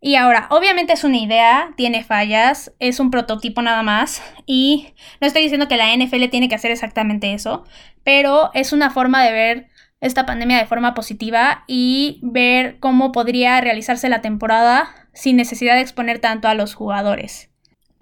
Y 0.03 0.15
ahora, 0.15 0.47
obviamente 0.51 0.95
es 0.95 1.05
una 1.05 1.19
idea, 1.19 1.75
tiene 1.77 2.03
fallas, 2.05 2.73
es 2.79 3.01
un 3.01 3.11
prototipo 3.11 3.61
nada 3.61 3.83
más 3.83 4.23
y 4.47 4.95
no 5.21 5.27
estoy 5.27 5.43
diciendo 5.43 5.69
que 5.69 5.77
la 5.77 5.95
NFL 5.95 6.31
tiene 6.31 6.49
que 6.49 6.55
hacer 6.55 6.71
exactamente 6.71 7.35
eso, 7.35 7.65
pero 8.03 8.51
es 8.55 8.73
una 8.73 8.91
forma 8.91 9.23
de 9.23 9.33
ver 9.33 9.69
esta 10.01 10.25
pandemia 10.25 10.57
de 10.57 10.67
forma 10.67 10.95
positiva 10.95 11.65
y 11.67 12.19
ver 12.23 12.79
cómo 12.81 13.13
podría 13.13 13.61
realizarse 13.61 14.09
la 14.09 14.23
temporada 14.23 14.89
sin 15.13 15.37
necesidad 15.37 15.75
de 15.75 15.83
exponer 15.83 16.19
tanto 16.19 16.49
a 16.49 16.55
los 16.55 16.75
jugadores. 16.75 17.51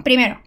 Primero, 0.04 0.40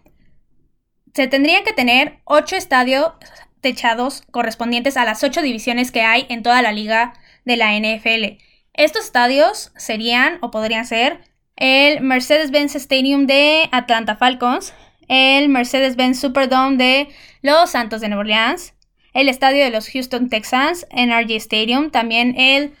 se 1.14 1.26
tendrían 1.26 1.64
que 1.64 1.74
tener 1.74 2.20
8 2.24 2.56
estadios 2.56 3.12
techados 3.60 4.22
correspondientes 4.30 4.96
a 4.96 5.04
las 5.04 5.22
8 5.22 5.42
divisiones 5.42 5.92
que 5.92 6.00
hay 6.00 6.24
en 6.30 6.42
toda 6.42 6.62
la 6.62 6.72
liga 6.72 7.12
de 7.44 7.58
la 7.58 7.78
NFL. 7.78 8.38
Estos 8.72 9.04
estadios 9.04 9.72
serían 9.76 10.38
o 10.40 10.50
podrían 10.50 10.86
ser 10.86 11.31
el 11.56 12.00
Mercedes-Benz 12.00 12.74
Stadium 12.76 13.26
de 13.26 13.68
Atlanta 13.72 14.16
Falcons, 14.16 14.74
el 15.08 15.48
Mercedes-Benz 15.48 16.20
Superdome 16.20 16.76
de 16.76 17.08
Los 17.42 17.70
Santos 17.70 18.00
de 18.00 18.08
Nueva 18.08 18.20
Orleans, 18.20 18.74
el 19.14 19.28
estadio 19.28 19.62
de 19.62 19.70
los 19.70 19.88
Houston 19.88 20.28
Texans, 20.28 20.86
NRG 20.90 21.32
Stadium, 21.32 21.90
también 21.90 22.38
el 22.38 22.72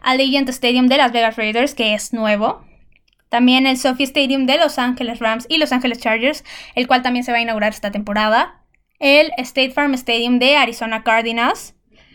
Allegiant 0.00 0.48
Stadium 0.48 0.86
de 0.86 0.96
Las 0.96 1.12
Vegas 1.12 1.36
Raiders, 1.36 1.74
que 1.74 1.94
es 1.94 2.12
nuevo, 2.12 2.64
también 3.28 3.66
el 3.66 3.76
Sophie 3.76 4.06
Stadium 4.06 4.46
de 4.46 4.58
Los 4.58 4.78
Angeles 4.78 5.18
Rams 5.18 5.46
y 5.48 5.58
Los 5.58 5.72
Angeles 5.72 5.98
Chargers, 5.98 6.44
el 6.74 6.86
cual 6.86 7.02
también 7.02 7.24
se 7.24 7.32
va 7.32 7.38
a 7.38 7.42
inaugurar 7.42 7.72
esta 7.72 7.90
temporada, 7.90 8.62
el 8.98 9.32
State 9.38 9.70
Farm 9.70 9.94
Stadium 9.94 10.38
de 10.38 10.56
Arizona 10.56 11.02
Cardinals, 11.02 11.74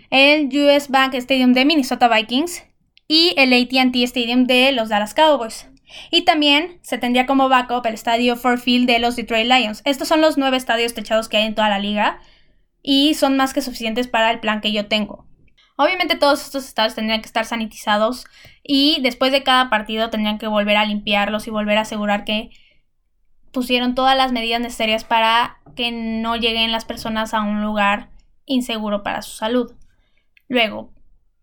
el 0.09 0.47
US 0.47 0.89
Bank 0.89 1.13
Stadium 1.15 1.53
de 1.53 1.65
Minnesota 1.65 2.07
Vikings. 2.07 2.63
Y 3.07 3.35
el 3.37 3.53
ATT 3.53 3.95
Stadium 3.97 4.45
de 4.45 4.71
los 4.71 4.89
Dallas 4.89 5.13
Cowboys. 5.13 5.67
Y 6.11 6.23
también 6.23 6.79
se 6.81 6.97
tendría 6.97 7.25
como 7.25 7.49
backup 7.49 7.85
el 7.85 7.93
estadio 7.93 8.35
Ford 8.35 8.59
Field 8.59 8.87
de 8.87 8.99
los 8.99 9.15
Detroit 9.15 9.47
Lions. 9.47 9.81
Estos 9.85 10.07
son 10.07 10.21
los 10.21 10.37
nueve 10.37 10.57
estadios 10.57 10.93
techados 10.93 11.29
que 11.29 11.37
hay 11.37 11.45
en 11.45 11.55
toda 11.55 11.69
la 11.69 11.79
liga. 11.79 12.19
y 12.87 13.15
son 13.15 13.35
más 13.35 13.53
que 13.53 13.61
suficientes 13.61 14.07
para 14.07 14.29
el 14.29 14.39
plan 14.39 14.61
que 14.61 14.71
yo 14.71 14.87
tengo. 14.87 15.25
Obviamente 15.77 16.15
todos 16.15 16.45
estos 16.45 16.65
estados 16.65 16.95
tendrían 16.95 17.21
que 17.21 17.25
estar 17.25 17.43
sanitizados 17.43 18.25
y 18.63 18.99
después 19.01 19.31
de 19.31 19.43
cada 19.43 19.69
partido 19.69 20.09
tendrían 20.09 20.37
que 20.37 20.47
volver 20.47 20.77
a 20.77 20.85
limpiarlos 20.85 21.47
y 21.47 21.49
volver 21.49 21.77
a 21.77 21.81
asegurar 21.81 22.23
que 22.23 22.51
pusieron 23.51 23.95
todas 23.95 24.15
las 24.15 24.31
medidas 24.31 24.61
necesarias 24.61 25.03
para 25.03 25.57
que 25.75 25.91
no 25.91 26.35
lleguen 26.35 26.71
las 26.71 26.85
personas 26.85 27.33
a 27.33 27.41
un 27.41 27.61
lugar 27.61 28.09
inseguro 28.45 29.03
para 29.03 29.21
su 29.21 29.35
salud. 29.35 29.73
Luego, 30.47 30.93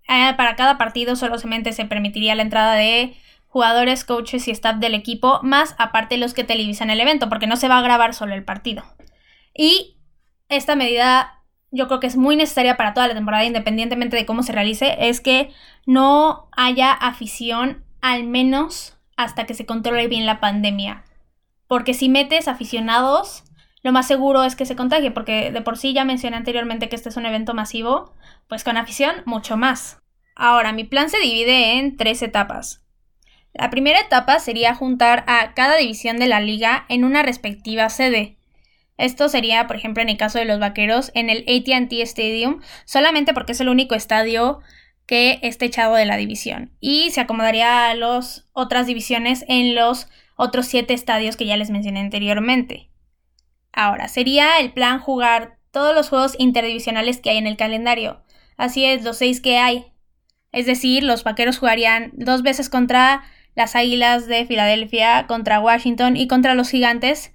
eh, 0.08 0.32
para 0.36 0.56
cada 0.56 0.78
partido 0.78 1.16
solamente 1.16 1.72
se 1.72 1.84
permitiría 1.84 2.34
la 2.34 2.42
entrada 2.42 2.74
de 2.74 3.16
jugadores, 3.52 4.06
coaches 4.06 4.48
y 4.48 4.50
staff 4.50 4.76
del 4.76 4.94
equipo, 4.94 5.38
más 5.42 5.74
aparte 5.76 6.16
los 6.16 6.32
que 6.32 6.42
televisan 6.42 6.88
el 6.88 7.02
evento, 7.02 7.28
porque 7.28 7.46
no 7.46 7.56
se 7.56 7.68
va 7.68 7.76
a 7.76 7.82
grabar 7.82 8.14
solo 8.14 8.32
el 8.32 8.44
partido. 8.44 8.82
Y 9.54 9.98
esta 10.48 10.74
medida 10.74 11.44
yo 11.70 11.86
creo 11.86 12.00
que 12.00 12.06
es 12.06 12.16
muy 12.16 12.34
necesaria 12.34 12.78
para 12.78 12.94
toda 12.94 13.08
la 13.08 13.14
temporada, 13.14 13.44
independientemente 13.44 14.16
de 14.16 14.24
cómo 14.24 14.42
se 14.42 14.52
realice, 14.52 14.96
es 14.98 15.20
que 15.20 15.50
no 15.84 16.48
haya 16.56 16.92
afición, 16.92 17.84
al 18.00 18.24
menos 18.24 18.96
hasta 19.18 19.44
que 19.44 19.52
se 19.52 19.66
controle 19.66 20.08
bien 20.08 20.24
la 20.24 20.40
pandemia. 20.40 21.04
Porque 21.66 21.92
si 21.92 22.08
metes 22.08 22.48
aficionados, 22.48 23.44
lo 23.82 23.92
más 23.92 24.06
seguro 24.06 24.44
es 24.44 24.56
que 24.56 24.64
se 24.64 24.76
contagie, 24.76 25.10
porque 25.10 25.52
de 25.52 25.60
por 25.60 25.76
sí 25.76 25.92
ya 25.92 26.06
mencioné 26.06 26.38
anteriormente 26.38 26.88
que 26.88 26.96
este 26.96 27.10
es 27.10 27.18
un 27.18 27.26
evento 27.26 27.52
masivo, 27.52 28.14
pues 28.48 28.64
con 28.64 28.78
afición 28.78 29.16
mucho 29.26 29.58
más. 29.58 30.00
Ahora, 30.34 30.72
mi 30.72 30.84
plan 30.84 31.10
se 31.10 31.18
divide 31.18 31.78
en 31.78 31.98
tres 31.98 32.22
etapas. 32.22 32.81
La 33.52 33.70
primera 33.70 34.00
etapa 34.00 34.38
sería 34.38 34.74
juntar 34.74 35.24
a 35.26 35.52
cada 35.54 35.76
división 35.76 36.18
de 36.18 36.26
la 36.26 36.40
liga 36.40 36.86
en 36.88 37.04
una 37.04 37.22
respectiva 37.22 37.88
sede. 37.90 38.36
Esto 38.96 39.28
sería, 39.28 39.66
por 39.66 39.76
ejemplo, 39.76 40.02
en 40.02 40.08
el 40.08 40.16
caso 40.16 40.38
de 40.38 40.44
los 40.44 40.58
vaqueros, 40.58 41.10
en 41.14 41.28
el 41.28 41.44
ATT 41.48 41.92
Stadium, 42.02 42.60
solamente 42.84 43.34
porque 43.34 43.52
es 43.52 43.60
el 43.60 43.68
único 43.68 43.94
estadio 43.94 44.60
que 45.06 45.38
esté 45.42 45.66
echado 45.66 45.94
de 45.94 46.06
la 46.06 46.16
división. 46.16 46.72
Y 46.80 47.10
se 47.10 47.20
acomodaría 47.20 47.90
a 47.90 47.94
las 47.94 48.48
otras 48.52 48.86
divisiones 48.86 49.44
en 49.48 49.74
los 49.74 50.08
otros 50.36 50.66
siete 50.66 50.94
estadios 50.94 51.36
que 51.36 51.46
ya 51.46 51.56
les 51.56 51.70
mencioné 51.70 52.00
anteriormente. 52.00 52.90
Ahora, 53.72 54.08
sería 54.08 54.58
el 54.60 54.72
plan 54.72 54.98
jugar 54.98 55.58
todos 55.70 55.94
los 55.94 56.08
juegos 56.08 56.34
interdivisionales 56.38 57.18
que 57.18 57.30
hay 57.30 57.38
en 57.38 57.46
el 57.46 57.56
calendario. 57.56 58.22
Así 58.56 58.84
es, 58.84 59.02
los 59.02 59.18
seis 59.18 59.40
que 59.40 59.58
hay. 59.58 59.86
Es 60.52 60.66
decir, 60.66 61.02
los 61.02 61.24
vaqueros 61.24 61.58
jugarían 61.58 62.12
dos 62.14 62.42
veces 62.42 62.68
contra 62.68 63.24
las 63.54 63.76
Águilas 63.76 64.26
de 64.26 64.46
Filadelfia, 64.46 65.26
contra 65.26 65.60
Washington 65.60 66.16
y 66.16 66.26
contra 66.26 66.54
los 66.54 66.70
Gigantes. 66.70 67.32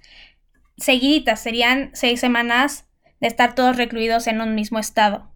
Seguiditas, 0.76 1.40
serían 1.40 1.90
seis 1.94 2.20
semanas 2.20 2.86
de 3.20 3.28
estar 3.28 3.54
todos 3.54 3.76
recluidos 3.76 4.26
en 4.26 4.40
un 4.40 4.54
mismo 4.54 4.78
estado. 4.78 5.30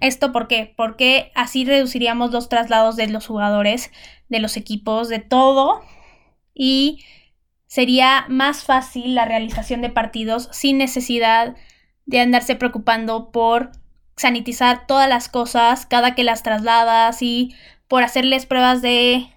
¿Esto 0.00 0.32
por 0.32 0.48
qué? 0.48 0.74
Porque 0.76 1.30
así 1.34 1.64
reduciríamos 1.64 2.32
los 2.32 2.48
traslados 2.48 2.96
de 2.96 3.06
los 3.06 3.26
jugadores, 3.26 3.90
de 4.28 4.40
los 4.40 4.56
equipos, 4.56 5.08
de 5.08 5.20
todo. 5.20 5.82
Y 6.54 7.04
sería 7.66 8.26
más 8.28 8.64
fácil 8.64 9.14
la 9.14 9.24
realización 9.24 9.80
de 9.80 9.90
partidos 9.90 10.48
sin 10.52 10.76
necesidad 10.76 11.56
de 12.04 12.20
andarse 12.20 12.56
preocupando 12.56 13.30
por 13.30 13.70
sanitizar 14.16 14.86
todas 14.86 15.08
las 15.08 15.28
cosas 15.28 15.86
cada 15.86 16.14
que 16.14 16.24
las 16.24 16.42
trasladas 16.42 17.22
y 17.22 17.54
por 17.88 18.02
hacerles 18.02 18.44
pruebas 18.46 18.82
de 18.82 19.28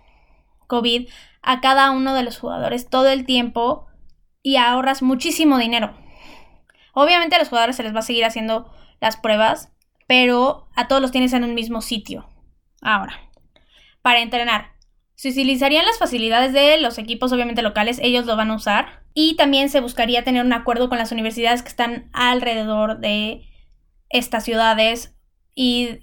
COVID 0.68 1.10
a 1.42 1.62
cada 1.62 1.92
uno 1.92 2.14
de 2.14 2.24
los 2.24 2.38
jugadores 2.38 2.90
todo 2.90 3.08
el 3.08 3.26
tiempo 3.26 3.88
y 4.42 4.58
ahorras 4.58 5.02
muchísimo 5.02 5.58
dinero. 5.58 5.96
Obviamente 6.94 7.36
a 7.36 7.40
los 7.40 7.50
jugadores 7.50 7.76
se 7.76 7.84
les 7.84 7.94
va 7.94 8.00
a 8.00 8.04
seguir 8.04 8.26
haciendo 8.26 8.72
las 9.02 9.18
pruebas, 9.18 9.72
pero 10.08 10.68
a 10.76 10.88
todos 10.88 11.02
los 11.02 11.12
tienes 11.12 11.34
en 11.34 11.44
un 11.44 11.54
mismo 11.54 11.82
sitio. 11.82 12.30
Ahora, 12.82 13.20
para 14.02 14.20
entrenar, 14.20 14.76
se 15.16 15.30
utilizarían 15.30 15.86
las 15.86 15.98
facilidades 15.98 16.54
de 16.54 16.78
los 16.78 16.98
equipos, 16.98 17.32
obviamente 17.32 17.62
locales, 17.62 18.00
ellos 18.02 18.26
lo 18.26 18.36
van 18.36 18.52
a 18.52 18.56
usar. 18.56 19.04
Y 19.14 19.36
también 19.36 19.70
se 19.70 19.80
buscaría 19.80 20.26
tener 20.26 20.46
un 20.46 20.52
acuerdo 20.52 20.90
con 20.90 20.98
las 20.98 21.12
universidades 21.12 21.64
que 21.64 21.70
están 21.70 22.10
alrededor 22.12 23.00
de 23.00 23.48
estas 24.10 24.44
ciudades. 24.44 25.16
Y 25.56 26.00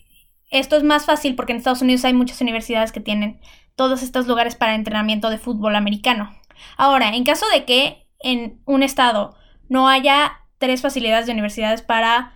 esto 0.51 0.77
es 0.77 0.83
más 0.83 1.05
fácil 1.05 1.35
porque 1.35 1.53
en 1.53 1.59
Estados 1.59 1.83
Unidos 1.83 2.05
hay 2.07 2.15
muchas 2.15 2.41
universidades 2.41 2.91
que 2.91 3.01
tienen 3.01 3.41
todos 3.77 4.03
estos 4.03 4.27
lugares 4.27 4.57
para 4.57 4.75
entrenamiento 4.75 5.31
de 5.31 5.39
fútbol 5.39 5.77
americano. 5.77 6.35
Ahora, 6.77 7.15
en 7.15 7.25
caso 7.25 7.47
de 7.53 7.65
que 7.65 8.07
en 8.21 8.61
un 8.67 8.83
estado 8.83 9.35
no 9.69 9.89
haya 9.89 10.41
tres 10.59 10.83
facilidades 10.83 11.27
de 11.27 11.33
universidades 11.33 11.83
para 11.83 12.35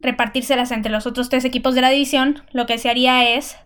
repartírselas 0.00 0.72
entre 0.72 0.90
los 0.90 1.06
otros 1.06 1.28
tres 1.28 1.44
equipos 1.44 1.74
de 1.74 1.80
la 1.80 1.90
división, 1.90 2.42
lo 2.52 2.66
que 2.66 2.78
se 2.78 2.90
haría 2.90 3.36
es 3.36 3.56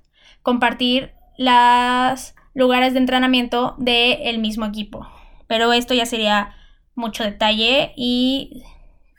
compartir 0.43 1.13
los 1.39 2.35
lugares 2.55 2.93
de 2.93 2.99
entrenamiento 2.99 3.75
del 3.79 4.39
mismo 4.39 4.67
equipo. 4.67 5.07
Pero 5.47 5.73
esto 5.73 5.95
ya 5.95 6.07
sería 6.07 6.55
mucho 6.95 7.25
detalle 7.25 7.93
y, 7.97 8.63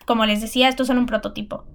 como 0.05 0.25
les 0.25 0.41
decía, 0.41 0.67
esto 0.67 0.83
es 0.83 0.87
solo 0.87 0.99
un 0.99 1.05
prototipo. 1.05 1.65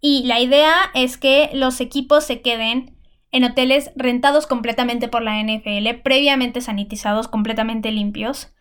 Y 0.00 0.24
la 0.24 0.40
idea 0.40 0.74
es 0.94 1.18
que 1.18 1.50
los 1.52 1.80
equipos 1.80 2.24
se 2.24 2.40
queden 2.40 2.96
en 3.32 3.44
hoteles 3.44 3.92
rentados 3.96 4.46
completamente 4.46 5.08
por 5.08 5.22
la 5.22 5.40
NFL, 5.42 6.00
previamente 6.02 6.60
sanitizados, 6.60 7.28
completamente 7.28 7.90
limpios, 7.90 8.52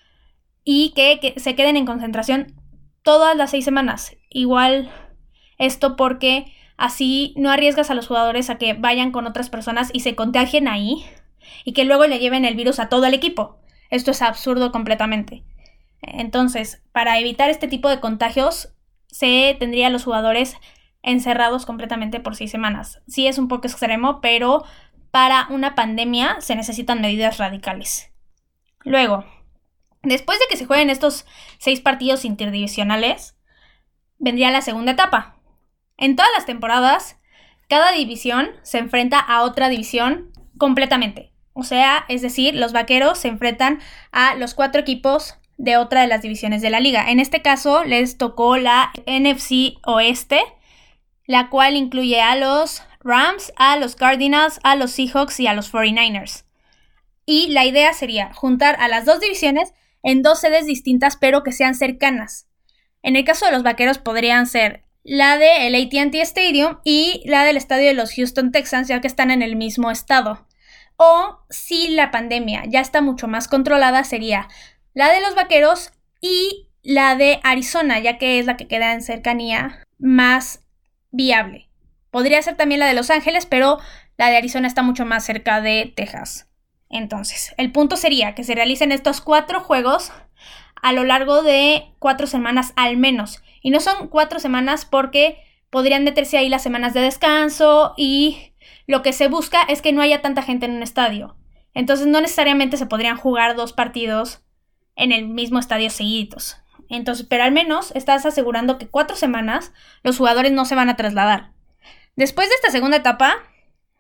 y 0.64 0.94
que, 0.96 1.34
se 1.38 1.56
queden 1.56 1.78
en 1.78 1.86
concentración 1.86 2.54
todas 3.04 3.36
las 3.36 3.52
seis 3.52 3.66
semanas. 3.66 4.16
Igual 4.30 4.92
esto 5.58 5.96
porque 5.96 6.54
así 6.78 7.34
no 7.38 7.50
arriesgas 7.50 7.90
a 7.90 7.96
los 7.96 8.08
jugadores 8.08 8.50
a 8.50 8.58
que 8.58 8.74
vayan 8.74 9.12
con 9.12 9.26
otras 9.26 9.50
personas 9.50 9.90
y 9.94 10.02
se 10.02 10.16
contagien 10.16 10.68
ahí 10.68 11.04
y 11.66 11.74
que 11.74 11.86
luego 11.86 12.06
le 12.06 12.20
lleven 12.20 12.46
el 12.46 12.56
virus 12.56 12.80
a 12.80 12.90
todo 12.90 13.06
el 13.06 13.14
equipo. 13.14 13.58
Esto 13.90 14.12
es 14.12 14.22
absurdo 14.22 14.72
completamente. 14.72 15.44
Entonces, 16.02 16.82
para 16.92 17.20
evitar 17.20 17.50
este 17.50 17.68
tipo 17.68 17.90
de 17.90 18.00
contagios, 18.00 18.74
se 19.08 19.56
tendría 19.60 19.88
a 19.88 19.90
los 19.90 20.04
jugadores 20.04 20.56
encerrados 21.02 21.66
completamente 21.66 22.20
por 22.20 22.36
seis 22.36 22.52
semanas. 22.52 23.02
Sí 23.08 23.28
es 23.28 23.38
un 23.38 23.48
poco 23.48 23.68
extremo, 23.68 24.22
pero 24.22 24.64
para 25.12 25.48
una 25.50 25.76
pandemia 25.76 26.38
se 26.40 26.56
necesitan 26.56 27.02
medidas 27.02 27.38
radicales. 27.38 28.12
Luego, 28.84 29.26
después 30.04 30.40
de 30.40 30.46
que 30.50 30.58
se 30.58 30.66
jueguen 30.66 30.90
estos 30.90 31.26
seis 31.58 31.82
partidos 31.82 32.26
interdivisionales, 32.26 33.36
vendría 34.18 34.52
la 34.52 34.62
segunda 34.62 34.92
etapa. 34.92 35.38
En 35.98 36.16
todas 36.16 36.32
las 36.36 36.46
temporadas, 36.46 37.18
cada 37.68 37.92
división 37.92 38.50
se 38.64 38.78
enfrenta 38.78 39.20
a 39.20 39.44
otra 39.44 39.70
división 39.70 40.32
completamente. 40.58 41.34
O 41.54 41.64
sea, 41.64 42.06
es 42.08 42.22
decir, 42.22 42.56
los 42.56 42.72
vaqueros 42.72 43.18
se 43.18 43.28
enfrentan 43.28 43.80
a 44.12 44.36
los 44.36 44.54
cuatro 44.54 44.82
equipos 44.82 45.36
de 45.58 45.76
otra 45.76 46.02
de 46.02 46.08
las 46.08 46.22
divisiones 46.22 46.62
de 46.62 46.70
la 46.70 46.80
liga. 46.80 47.12
En 47.12 47.20
este 47.20 47.42
caso 47.42 47.84
les 47.84 48.18
tocó 48.18 48.58
la 48.58 48.92
NFC 49.06 49.78
Oeste, 49.86 50.40
la 51.30 51.50
cual 51.50 51.76
incluye 51.76 52.20
a 52.22 52.36
los 52.36 52.82
Rams, 53.02 53.54
a 53.56 53.78
los 53.78 53.96
Cardinals, 53.96 54.60
a 54.64 54.76
los 54.76 54.90
Seahawks 54.90 55.40
y 55.40 55.46
a 55.46 55.54
los 55.54 55.72
49ers. 55.72 56.44
Y 57.24 57.50
la 57.50 57.66
idea 57.66 57.94
sería 57.94 58.34
juntar 58.34 58.76
a 58.80 58.88
las 58.88 59.06
dos 59.06 59.20
divisiones 59.20 59.72
en 60.02 60.24
dos 60.24 60.40
sedes 60.40 60.66
distintas 60.66 61.18
pero 61.18 61.44
que 61.44 61.52
sean 61.52 61.76
cercanas. 61.76 62.48
En 63.04 63.16
el 63.16 63.26
caso 63.26 63.46
de 63.46 63.52
los 63.52 63.62
Vaqueros 63.62 64.00
podrían 64.00 64.48
ser 64.48 64.86
la 65.04 65.38
del 65.38 65.76
ATT 65.76 66.16
Stadium 66.16 66.80
y 66.84 67.22
la 67.26 67.44
del 67.44 67.58
estadio 67.58 67.86
de 67.86 67.94
los 67.94 68.12
Houston 68.16 68.52
Texans 68.52 68.88
ya 68.88 69.00
que 69.00 69.08
están 69.08 69.30
en 69.30 69.44
el 69.44 69.56
mismo 69.56 69.92
estado. 69.92 70.48
O 70.98 71.42
si 71.52 71.90
la 71.90 72.10
pandemia 72.10 72.64
ya 72.68 72.80
está 72.80 73.02
mucho 73.02 73.28
más 73.28 73.48
controlada, 73.48 74.04
sería 74.04 74.48
la 74.96 75.14
de 75.14 75.22
los 75.22 75.36
vaqueros 75.36 75.92
y 76.22 76.70
la 76.82 77.16
de 77.16 77.40
Arizona, 77.44 78.00
ya 78.00 78.18
que 78.18 78.40
es 78.40 78.48
la 78.48 78.58
que 78.58 78.68
queda 78.68 78.94
en 78.94 79.04
cercanía 79.04 79.86
más 80.00 80.62
viable. 81.12 81.70
Podría 82.12 82.42
ser 82.42 82.56
también 82.56 82.80
la 82.80 82.88
de 82.88 82.94
Los 82.94 83.10
Ángeles, 83.10 83.46
pero 83.46 83.80
la 84.18 84.30
de 84.30 84.38
Arizona 84.38 84.68
está 84.68 84.82
mucho 84.82 85.06
más 85.06 85.26
cerca 85.26 85.62
de 85.62 85.94
Texas. 85.96 86.50
Entonces, 86.90 87.54
el 87.58 87.72
punto 87.72 87.96
sería 87.98 88.34
que 88.34 88.44
se 88.44 88.56
realicen 88.56 88.92
estos 88.92 89.22
cuatro 89.22 89.60
juegos 89.60 90.12
a 90.82 90.94
lo 90.94 91.04
largo 91.04 91.44
de 91.44 91.94
cuatro 92.00 92.26
semanas 92.26 92.74
al 92.76 92.98
menos. 92.98 93.44
Y 93.62 93.70
no 93.70 93.80
son 93.80 94.08
cuatro 94.08 94.40
semanas 94.40 94.86
porque 94.86 95.38
podrían 95.70 96.04
meterse 96.04 96.38
ahí 96.38 96.50
las 96.50 96.64
semanas 96.64 96.94
de 96.94 97.02
descanso 97.02 97.94
y 97.96 98.54
lo 98.88 99.02
que 99.04 99.14
se 99.14 99.28
busca 99.28 99.62
es 99.64 99.82
que 99.82 99.94
no 99.94 100.02
haya 100.02 100.22
tanta 100.22 100.42
gente 100.42 100.66
en 100.66 100.74
un 100.74 100.84
estadio. 100.84 101.36
Entonces 101.74 102.08
no 102.08 102.22
necesariamente 102.22 102.78
se 102.78 102.88
podrían 102.88 103.18
jugar 103.18 103.56
dos 103.56 103.74
partidos 103.74 104.42
en 104.96 105.12
el 105.12 105.28
mismo 105.28 105.60
estadio 105.60 105.90
seguidos. 105.90 106.58
Entonces, 106.90 107.26
pero 107.30 107.44
al 107.44 107.52
menos 107.52 107.92
estás 107.96 108.26
asegurando 108.26 108.78
que 108.78 108.88
cuatro 108.88 109.16
semanas 109.16 109.72
los 110.04 110.18
jugadores 110.18 110.52
no 110.52 110.66
se 110.66 110.76
van 110.76 110.90
a 110.90 110.96
trasladar. 110.96 111.52
Después 112.16 112.50
de 112.50 112.56
esta 112.56 112.72
segunda 112.72 112.98
etapa, 112.98 113.38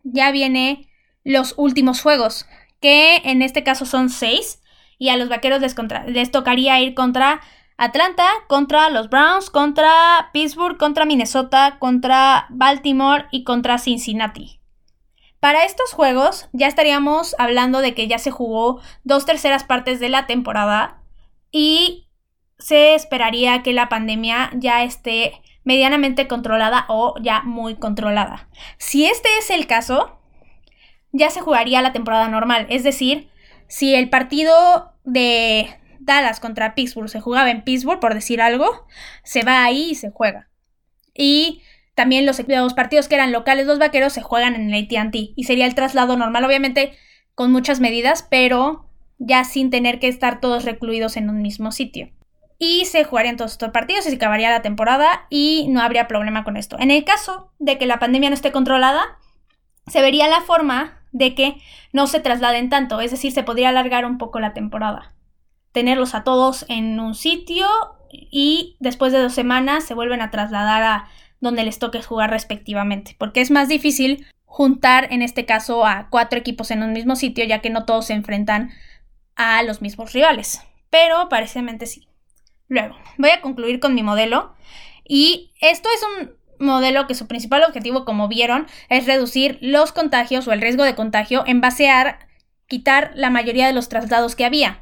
ya 0.03 0.31
viene 0.31 0.89
los 1.23 1.53
últimos 1.57 2.01
juegos, 2.01 2.47
que 2.81 3.17
en 3.23 3.41
este 3.41 3.63
caso 3.63 3.85
son 3.85 4.09
seis, 4.09 4.61
y 4.97 5.09
a 5.09 5.17
los 5.17 5.29
vaqueros 5.29 5.61
les, 5.61 5.75
les 6.07 6.31
tocaría 6.31 6.81
ir 6.81 6.93
contra 6.93 7.41
Atlanta 7.79 8.27
contra 8.47 8.89
los 8.89 9.09
Browns, 9.09 9.49
contra 9.49 10.31
Pittsburgh, 10.33 10.77
contra 10.77 11.05
Minnesota, 11.05 11.77
contra 11.79 12.45
Baltimore 12.49 13.27
y 13.31 13.45
contra 13.45 13.77
Cincinnati. 13.77 14.59
Para 15.39 15.63
estos 15.63 15.93
juegos 15.93 16.49
ya 16.51 16.67
estaríamos 16.67 17.37
hablando 17.39 17.79
de 17.79 17.95
que 17.95 18.09
ya 18.09 18.19
se 18.19 18.31
jugó 18.31 18.81
dos 19.05 19.25
terceras 19.25 19.63
partes 19.63 20.01
de 20.01 20.09
la 20.09 20.27
temporada 20.27 21.01
y 21.53 22.08
se 22.59 22.93
esperaría 22.93 23.63
que 23.63 23.73
la 23.73 23.89
pandemia 23.89 24.51
ya 24.53 24.83
esté 24.83 25.41
medianamente 25.63 26.27
controlada 26.27 26.85
o 26.89 27.15
ya 27.21 27.41
muy 27.41 27.75
controlada. 27.75 28.49
Si 28.77 29.05
este 29.05 29.29
es 29.39 29.49
el 29.49 29.65
caso, 29.67 30.19
ya 31.11 31.29
se 31.29 31.41
jugaría 31.41 31.81
la 31.81 31.93
temporada 31.93 32.27
normal, 32.27 32.67
es 32.69 32.83
decir, 32.83 33.29
si 33.67 33.95
el 33.95 34.09
partido 34.09 34.93
de 35.03 35.69
Dallas 35.99 36.39
contra 36.39 36.75
Pittsburgh 36.75 37.09
se 37.09 37.21
jugaba 37.21 37.51
en 37.51 37.63
Pittsburgh, 37.63 37.99
por 37.99 38.13
decir 38.13 38.41
algo, 38.41 38.87
se 39.23 39.43
va 39.43 39.63
ahí 39.63 39.91
y 39.91 39.95
se 39.95 40.09
juega. 40.09 40.49
Y 41.13 41.61
también 41.95 42.25
los, 42.25 42.41
los 42.47 42.73
partidos 42.73 43.07
que 43.07 43.15
eran 43.15 43.31
locales, 43.31 43.67
los 43.67 43.77
vaqueros, 43.77 44.13
se 44.13 44.21
juegan 44.21 44.55
en 44.55 44.73
el 44.73 44.85
ATT. 44.85 45.15
Y 45.35 45.43
sería 45.43 45.65
el 45.65 45.75
traslado 45.75 46.17
normal, 46.17 46.45
obviamente 46.45 46.93
con 47.35 47.51
muchas 47.51 47.79
medidas, 47.79 48.25
pero 48.29 48.89
ya 49.17 49.43
sin 49.43 49.69
tener 49.69 49.99
que 49.99 50.07
estar 50.07 50.39
todos 50.39 50.65
recluidos 50.65 51.15
en 51.17 51.29
un 51.29 51.41
mismo 51.41 51.71
sitio. 51.71 52.09
Y 52.59 52.85
se 52.85 53.03
jugarían 53.05 53.37
todos 53.37 53.53
estos 53.53 53.71
partidos 53.71 54.05
y 54.05 54.09
se 54.09 54.17
acabaría 54.17 54.51
la 54.51 54.61
temporada 54.61 55.25
y 55.29 55.67
no 55.69 55.81
habría 55.81 56.07
problema 56.07 56.43
con 56.43 56.57
esto. 56.57 56.77
En 56.77 56.91
el 56.91 57.03
caso 57.05 57.51
de 57.57 57.79
que 57.79 57.87
la 57.87 57.97
pandemia 57.97 58.29
no 58.29 58.35
esté 58.35 58.51
controlada, 58.51 59.17
se 59.87 60.01
vería 60.01 60.27
la 60.27 60.41
forma 60.41 61.01
de 61.11 61.33
que 61.33 61.55
no 61.93 62.05
se 62.05 62.19
trasladen 62.19 62.69
tanto, 62.69 63.01
es 63.01 63.09
decir, 63.09 63.31
se 63.31 63.41
podría 63.41 63.69
alargar 63.69 64.05
un 64.05 64.19
poco 64.19 64.39
la 64.39 64.53
temporada 64.53 65.15
tenerlos 65.71 66.15
a 66.15 66.23
todos 66.23 66.65
en 66.67 66.99
un 66.99 67.15
sitio 67.15 67.67
y 68.11 68.75
después 68.79 69.13
de 69.13 69.19
dos 69.19 69.33
semanas 69.33 69.83
se 69.83 69.93
vuelven 69.93 70.21
a 70.21 70.31
trasladar 70.31 70.83
a 70.83 71.07
donde 71.39 71.63
les 71.63 71.79
toque 71.79 72.01
jugar 72.01 72.31
respectivamente, 72.31 73.15
porque 73.17 73.41
es 73.41 73.51
más 73.51 73.69
difícil 73.69 74.25
juntar 74.45 75.07
en 75.11 75.21
este 75.21 75.45
caso 75.45 75.85
a 75.85 76.09
cuatro 76.09 76.39
equipos 76.39 76.71
en 76.71 76.83
un 76.83 76.91
mismo 76.91 77.15
sitio, 77.15 77.45
ya 77.45 77.61
que 77.61 77.69
no 77.69 77.85
todos 77.85 78.07
se 78.07 78.13
enfrentan 78.13 78.71
a 79.35 79.63
los 79.63 79.81
mismos 79.81 80.11
rivales, 80.11 80.61
pero 80.89 81.29
parecidamente 81.29 81.85
sí. 81.85 82.08
Luego, 82.69 82.95
voy 83.17 83.31
a 83.31 83.41
concluir 83.41 83.79
con 83.79 83.95
mi 83.95 84.03
modelo 84.03 84.55
y 85.03 85.51
esto 85.59 85.89
es 85.93 86.03
un 86.03 86.39
modelo 86.65 87.07
que 87.07 87.15
su 87.15 87.27
principal 87.27 87.63
objetivo, 87.63 88.05
como 88.05 88.27
vieron, 88.27 88.67
es 88.89 89.07
reducir 89.07 89.57
los 89.61 89.91
contagios 89.91 90.47
o 90.47 90.53
el 90.53 90.61
riesgo 90.61 90.83
de 90.83 90.95
contagio 90.95 91.43
en 91.47 91.61
base 91.61 91.89
a 91.89 92.19
quitar 92.67 93.11
la 93.15 93.31
mayoría 93.31 93.65
de 93.65 93.73
los 93.73 93.89
traslados 93.89 94.35
que 94.35 94.45
había. 94.45 94.79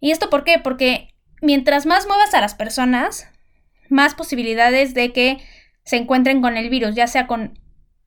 ¿Y 0.00 0.10
esto 0.10 0.28
por 0.28 0.44
qué? 0.44 0.58
Porque 0.58 1.14
mientras 1.40 1.86
más 1.86 2.06
muevas 2.06 2.34
a 2.34 2.40
las 2.40 2.54
personas, 2.54 3.28
más 3.88 4.14
posibilidades 4.14 4.92
de 4.94 5.12
que 5.12 5.38
se 5.84 5.96
encuentren 5.96 6.42
con 6.42 6.56
el 6.56 6.68
virus, 6.68 6.96
ya 6.96 7.06
sea 7.06 7.28
con 7.28 7.58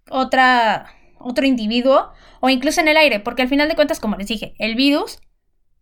otra, 0.09 0.87
otro 1.19 1.45
individuo 1.45 2.11
o 2.41 2.49
incluso 2.49 2.81
en 2.81 2.89
el 2.89 2.97
aire, 2.97 3.21
porque 3.21 3.41
al 3.41 3.47
final 3.47 3.69
de 3.69 3.75
cuentas, 3.75 4.01
como 4.01 4.17
les 4.17 4.27
dije, 4.27 4.53
el 4.59 4.75
virus 4.75 5.19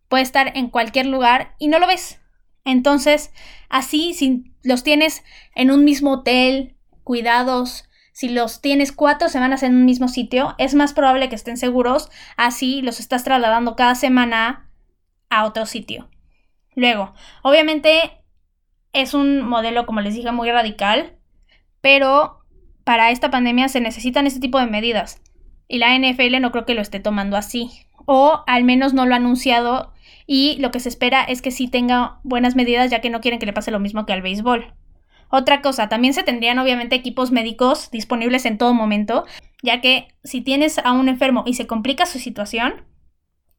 puede 0.08 0.22
estar 0.22 0.56
en 0.56 0.68
cualquier 0.68 1.06
lugar 1.06 1.56
y 1.58 1.66
no 1.66 1.80
lo 1.80 1.88
ves. 1.88 2.21
Entonces, 2.64 3.32
así, 3.68 4.14
si 4.14 4.52
los 4.62 4.84
tienes 4.84 5.24
en 5.54 5.70
un 5.70 5.84
mismo 5.84 6.12
hotel, 6.12 6.76
cuidados, 7.04 7.88
si 8.12 8.28
los 8.28 8.60
tienes 8.60 8.92
cuatro 8.92 9.28
semanas 9.28 9.62
en 9.62 9.74
un 9.74 9.84
mismo 9.84 10.08
sitio, 10.08 10.54
es 10.58 10.74
más 10.74 10.92
probable 10.92 11.28
que 11.28 11.34
estén 11.34 11.56
seguros, 11.56 12.10
así 12.36 12.82
los 12.82 13.00
estás 13.00 13.24
trasladando 13.24 13.74
cada 13.74 13.94
semana 13.94 14.70
a 15.30 15.44
otro 15.44 15.66
sitio. 15.66 16.08
Luego, 16.74 17.14
obviamente 17.42 18.22
es 18.92 19.14
un 19.14 19.42
modelo, 19.42 19.86
como 19.86 20.00
les 20.00 20.14
dije, 20.14 20.30
muy 20.30 20.50
radical, 20.50 21.16
pero 21.80 22.44
para 22.84 23.10
esta 23.10 23.30
pandemia 23.30 23.68
se 23.68 23.80
necesitan 23.80 24.26
este 24.26 24.40
tipo 24.40 24.58
de 24.58 24.66
medidas. 24.66 25.22
Y 25.68 25.78
la 25.78 25.96
NFL 25.98 26.40
no 26.40 26.52
creo 26.52 26.66
que 26.66 26.74
lo 26.74 26.82
esté 26.82 27.00
tomando 27.00 27.36
así. 27.36 27.70
O 28.04 28.42
al 28.46 28.64
menos 28.64 28.92
no 28.92 29.06
lo 29.06 29.14
ha 29.14 29.18
anunciado 29.18 29.92
y 30.26 30.56
lo 30.58 30.70
que 30.70 30.80
se 30.80 30.88
espera 30.88 31.22
es 31.24 31.42
que 31.42 31.50
sí 31.50 31.68
tenga 31.68 32.20
buenas 32.22 32.54
medidas 32.56 32.90
ya 32.90 33.00
que 33.00 33.10
no 33.10 33.20
quieren 33.20 33.40
que 33.40 33.46
le 33.46 33.52
pase 33.52 33.70
lo 33.70 33.80
mismo 33.80 34.06
que 34.06 34.12
al 34.12 34.22
béisbol. 34.22 34.74
Otra 35.30 35.62
cosa, 35.62 35.88
también 35.88 36.12
se 36.12 36.22
tendrían 36.22 36.58
obviamente 36.58 36.94
equipos 36.94 37.30
médicos 37.30 37.90
disponibles 37.90 38.44
en 38.44 38.58
todo 38.58 38.74
momento, 38.74 39.24
ya 39.62 39.80
que 39.80 40.08
si 40.24 40.42
tienes 40.42 40.78
a 40.78 40.92
un 40.92 41.08
enfermo 41.08 41.42
y 41.46 41.54
se 41.54 41.66
complica 41.66 42.04
su 42.04 42.18
situación, 42.18 42.84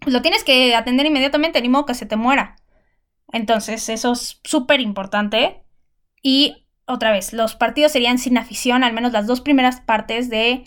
lo 0.06 0.22
tienes 0.22 0.44
que 0.44 0.76
atender 0.76 1.08
inmediatamente, 1.08 1.62
ni 1.62 1.70
modo 1.70 1.88
que 1.88 1.96
se 1.96 2.06
te 2.06 2.16
muera. 2.16 2.58
Entonces, 3.32 3.90
eso 3.90 4.12
es 4.12 4.40
súper 4.44 4.82
importante. 4.82 5.64
Y 6.22 6.68
otra 6.86 7.12
vez, 7.12 7.34
los 7.34 7.56
partidos 7.56 7.92
serían 7.92 8.20
sin 8.20 8.38
afición, 8.38 8.84
al 8.84 8.94
menos 8.94 9.12
las 9.12 9.26
dos 9.26 9.42
primeras 9.42 9.82
partes 9.82 10.30
de. 10.30 10.66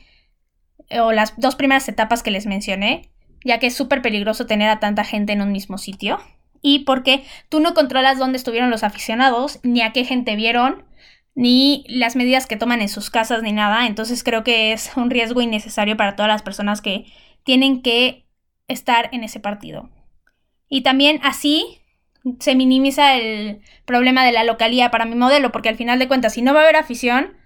o 1.00 1.12
las 1.12 1.38
dos 1.38 1.54
primeras 1.54 1.88
etapas 1.88 2.22
que 2.22 2.32
les 2.32 2.46
mencioné, 2.46 3.12
ya 3.46 3.58
que 3.58 3.68
es 3.68 3.74
súper 3.74 4.02
peligroso 4.02 4.46
tener 4.46 4.68
a 4.68 4.80
tanta 4.80 5.04
gente 5.04 5.32
en 5.32 5.40
un 5.40 5.52
mismo 5.52 5.78
sitio. 5.78 6.18
Y 6.62 6.80
porque 6.80 7.24
tú 7.48 7.60
no 7.60 7.74
controlas 7.74 8.18
dónde 8.18 8.38
estuvieron 8.38 8.70
los 8.70 8.82
aficionados, 8.82 9.60
ni 9.62 9.82
a 9.82 9.92
qué 9.92 10.04
gente 10.04 10.34
vieron, 10.34 10.84
ni 11.36 11.84
las 11.88 12.16
medidas 12.16 12.46
que 12.46 12.56
toman 12.56 12.82
en 12.82 12.88
sus 12.88 13.08
casas, 13.08 13.42
ni 13.42 13.52
nada. 13.52 13.86
Entonces 13.86 14.24
creo 14.24 14.42
que 14.42 14.72
es 14.72 14.90
un 14.96 15.10
riesgo 15.10 15.40
innecesario 15.40 15.96
para 15.96 16.16
todas 16.16 16.28
las 16.28 16.42
personas 16.42 16.80
que 16.80 17.06
tienen 17.44 17.82
que 17.82 18.26
estar 18.66 19.08
en 19.12 19.22
ese 19.22 19.38
partido. 19.38 19.90
Y 20.68 20.82
también 20.82 21.20
así 21.22 21.78
se 22.40 22.56
minimiza 22.56 23.14
el 23.14 23.60
problema 23.84 24.24
de 24.24 24.32
la 24.32 24.42
localía 24.42 24.90
para 24.90 25.04
mi 25.04 25.14
modelo, 25.14 25.52
porque 25.52 25.68
al 25.68 25.76
final 25.76 26.00
de 26.00 26.08
cuentas, 26.08 26.34
si 26.34 26.42
no 26.42 26.52
va 26.52 26.60
a 26.60 26.62
haber 26.64 26.74
afición, 26.74 27.36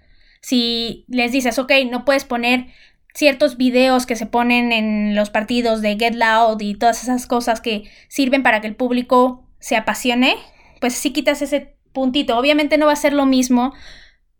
si 0.41 1.05
les 1.07 1.31
dices, 1.31 1.59
ok, 1.59 1.71
no 1.91 2.03
puedes 2.05 2.25
poner 2.25 2.65
ciertos 3.13 3.57
videos 3.57 4.05
que 4.05 4.15
se 4.15 4.25
ponen 4.25 4.71
en 4.71 5.15
los 5.15 5.29
partidos 5.29 5.81
de 5.81 5.97
Get 5.97 6.15
Loud 6.15 6.61
y 6.61 6.75
todas 6.75 7.03
esas 7.03 7.27
cosas 7.27 7.61
que 7.61 7.83
sirven 8.07 8.43
para 8.43 8.61
que 8.61 8.67
el 8.67 8.75
público 8.75 9.47
se 9.59 9.75
apasione, 9.75 10.35
pues 10.79 10.93
sí 10.93 11.11
quitas 11.11 11.41
ese 11.41 11.75
puntito. 11.93 12.37
Obviamente 12.37 12.77
no 12.77 12.87
va 12.87 12.93
a 12.93 12.97
ser 12.97 13.13
lo 13.13 13.25
mismo 13.25 13.73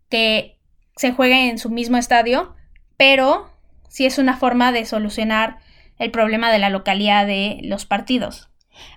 que 0.08 0.58
se 0.96 1.12
juegue 1.12 1.50
en 1.50 1.58
su 1.58 1.70
mismo 1.70 1.96
estadio, 1.96 2.54
pero 2.96 3.50
sí 3.88 4.06
es 4.06 4.18
una 4.18 4.36
forma 4.36 4.72
de 4.72 4.84
solucionar 4.84 5.58
el 5.98 6.10
problema 6.10 6.50
de 6.50 6.58
la 6.58 6.70
localidad 6.70 7.26
de 7.26 7.60
los 7.62 7.86
partidos. 7.86 8.48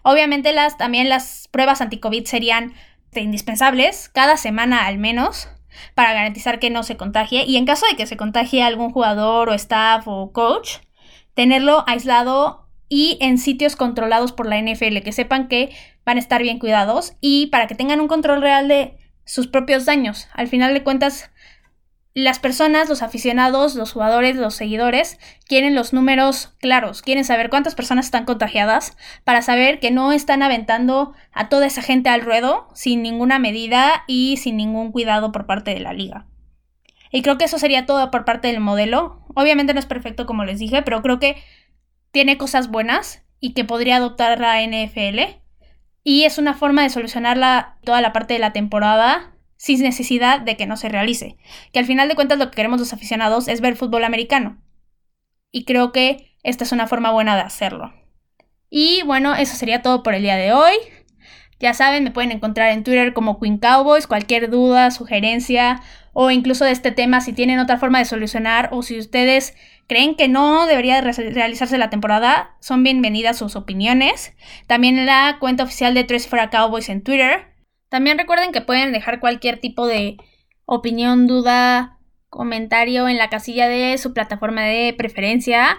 Obviamente 0.03 0.53
las, 0.53 0.77
también 0.77 1.09
las 1.09 1.47
pruebas 1.51 1.81
anti-COVID 1.81 2.25
serían 2.25 2.73
indispensables 3.21 4.09
cada 4.09 4.37
semana 4.37 4.87
al 4.87 4.97
menos 4.97 5.47
para 5.93 6.13
garantizar 6.13 6.59
que 6.59 6.69
no 6.69 6.83
se 6.83 6.97
contagie 6.97 7.43
y 7.45 7.57
en 7.57 7.65
caso 7.65 7.85
de 7.89 7.95
que 7.95 8.07
se 8.07 8.17
contagie 8.17 8.63
algún 8.63 8.91
jugador 8.91 9.49
o 9.49 9.53
staff 9.53 10.07
o 10.07 10.31
coach, 10.31 10.77
tenerlo 11.33 11.83
aislado 11.87 12.67
y 12.89 13.17
en 13.21 13.37
sitios 13.37 13.75
controlados 13.75 14.31
por 14.31 14.47
la 14.47 14.61
NFL, 14.61 14.99
que 15.03 15.11
sepan 15.11 15.47
que 15.47 15.75
van 16.05 16.17
a 16.17 16.19
estar 16.19 16.41
bien 16.41 16.59
cuidados 16.59 17.13
y 17.19 17.47
para 17.47 17.67
que 17.67 17.75
tengan 17.75 17.99
un 17.99 18.07
control 18.07 18.41
real 18.41 18.67
de 18.67 18.97
sus 19.25 19.47
propios 19.47 19.85
daños. 19.85 20.27
Al 20.33 20.47
final 20.47 20.73
de 20.73 20.83
cuentas, 20.83 21.31
las 22.15 22.39
personas, 22.39 22.87
los 22.87 23.01
aficionados, 23.01 23.75
los 23.75 23.91
jugadores, 23.91 24.37
los 24.37 24.55
seguidores 24.55 25.19
quieren 25.47 25.75
los 25.75 25.91
números 25.91 26.55
claros, 26.61 27.01
quieren 27.01 27.25
saber 27.25 27.49
cuántas 27.49 27.75
personas 27.75 28.05
están 28.05 28.23
contagiadas 28.23 28.95
para 29.25 29.41
saber 29.41 29.81
que 29.81 29.91
no 29.91 30.13
están 30.13 30.41
aventando 30.41 31.13
a 31.33 31.49
toda 31.49 31.65
esa 31.65 31.81
gente 31.81 32.07
al 32.07 32.21
ruedo 32.21 32.69
sin 32.73 33.03
ninguna 33.03 33.37
medida 33.37 34.05
y 34.07 34.37
sin 34.37 34.55
ningún 34.55 34.93
cuidado 34.93 35.33
por 35.33 35.45
parte 35.45 35.73
de 35.73 35.81
la 35.81 35.91
liga. 35.91 36.25
Y 37.11 37.21
creo 37.21 37.37
que 37.37 37.45
eso 37.45 37.59
sería 37.59 37.85
todo 37.85 38.09
por 38.11 38.23
parte 38.23 38.47
del 38.47 38.61
modelo. 38.61 39.25
Obviamente 39.35 39.73
no 39.73 39.79
es 39.81 39.85
perfecto 39.85 40.25
como 40.25 40.45
les 40.45 40.57
dije, 40.57 40.83
pero 40.83 41.01
creo 41.01 41.19
que 41.19 41.35
tiene 42.11 42.37
cosas 42.37 42.71
buenas 42.71 43.25
y 43.41 43.53
que 43.53 43.65
podría 43.65 43.97
adoptar 43.97 44.39
la 44.39 44.61
NFL. 44.61 45.19
Y 46.05 46.23
es 46.23 46.37
una 46.37 46.53
forma 46.53 46.83
de 46.83 46.89
solucionar 46.89 47.75
toda 47.83 47.99
la 47.99 48.13
parte 48.13 48.35
de 48.35 48.39
la 48.39 48.53
temporada 48.53 49.34
sin 49.57 49.81
necesidad 49.81 50.41
de 50.41 50.57
que 50.57 50.65
no 50.65 50.77
se 50.77 50.89
realice. 50.89 51.37
Que 51.71 51.79
al 51.79 51.85
final 51.85 52.07
de 52.07 52.15
cuentas 52.15 52.37
lo 52.37 52.49
que 52.49 52.55
queremos 52.55 52.79
los 52.79 52.93
aficionados 52.93 53.47
es 53.47 53.61
ver 53.61 53.75
fútbol 53.75 54.03
americano. 54.03 54.61
Y 55.51 55.65
creo 55.65 55.91
que 55.91 56.35
esta 56.43 56.63
es 56.63 56.71
una 56.71 56.87
forma 56.87 57.11
buena 57.11 57.35
de 57.35 57.41
hacerlo. 57.41 57.93
Y 58.69 59.01
bueno, 59.03 59.35
eso 59.35 59.55
sería 59.55 59.81
todo 59.81 60.03
por 60.03 60.13
el 60.13 60.23
día 60.23 60.35
de 60.35 60.53
hoy. 60.53 60.73
Ya 61.59 61.73
saben, 61.73 62.03
me 62.03 62.11
pueden 62.11 62.31
encontrar 62.31 62.71
en 62.71 62.83
Twitter 62.83 63.13
como 63.13 63.39
Queen 63.39 63.57
Cowboys. 63.57 64.07
Cualquier 64.07 64.49
duda, 64.49 64.91
sugerencia 64.91 65.81
o 66.11 66.31
incluso 66.31 66.65
de 66.65 66.71
este 66.71 66.91
tema, 66.91 67.21
si 67.21 67.33
tienen 67.33 67.59
otra 67.59 67.77
forma 67.77 67.99
de 67.99 68.05
solucionar 68.05 68.69
o 68.71 68.83
si 68.83 68.97
ustedes 68.97 69.55
creen 69.87 70.15
que 70.15 70.27
no 70.27 70.65
debería 70.65 71.01
realizarse 71.01 71.77
la 71.77 71.89
temporada, 71.89 72.55
son 72.59 72.83
bienvenidas 72.83 73.37
sus 73.37 73.55
opiniones. 73.55 74.33
También 74.67 75.05
la 75.05 75.37
cuenta 75.39 75.63
oficial 75.63 75.93
de 75.93 76.03
Tres 76.03 76.27
for 76.27 76.49
Cowboys 76.49 76.89
en 76.89 77.03
Twitter 77.03 77.54
también 77.95 78.17
recuerden 78.17 78.51
que 78.51 78.59
pueden 78.59 78.91
dejar 78.91 79.21
cualquier 79.21 79.61
tipo 79.61 79.87
de 79.87 80.17
opinión, 80.65 81.27
duda, 81.27 81.97
comentario 82.27 83.07
en 83.07 83.17
la 83.17 83.29
casilla 83.29 83.69
de 83.69 83.97
su 83.97 84.13
plataforma 84.13 84.63
de 84.63 84.93
preferencia. 84.97 85.77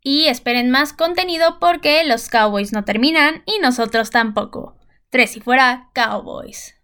Y 0.00 0.26
esperen 0.26 0.70
más 0.70 0.92
contenido 0.92 1.58
porque 1.58 2.04
los 2.04 2.28
Cowboys 2.28 2.72
no 2.72 2.84
terminan 2.84 3.42
y 3.46 3.58
nosotros 3.58 4.10
tampoco. 4.10 4.78
Tres 5.08 5.36
y 5.36 5.40
fuera, 5.40 5.90
Cowboys. 5.92 6.76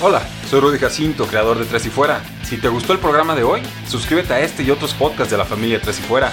Hola, 0.00 0.22
soy 0.48 0.60
Rudy 0.60 0.78
Jacinto, 0.78 1.26
creador 1.26 1.58
de 1.58 1.66
Tres 1.66 1.84
y 1.84 1.90
Fuera. 1.90 2.22
Si 2.42 2.56
te 2.56 2.68
gustó 2.68 2.94
el 2.94 3.00
programa 3.00 3.34
de 3.34 3.42
hoy, 3.42 3.60
suscríbete 3.86 4.32
a 4.32 4.40
este 4.40 4.62
y 4.62 4.70
otros 4.70 4.94
podcasts 4.94 5.30
de 5.30 5.36
la 5.36 5.44
familia 5.44 5.78
Tres 5.78 5.98
y 5.98 6.02
Fuera. 6.04 6.32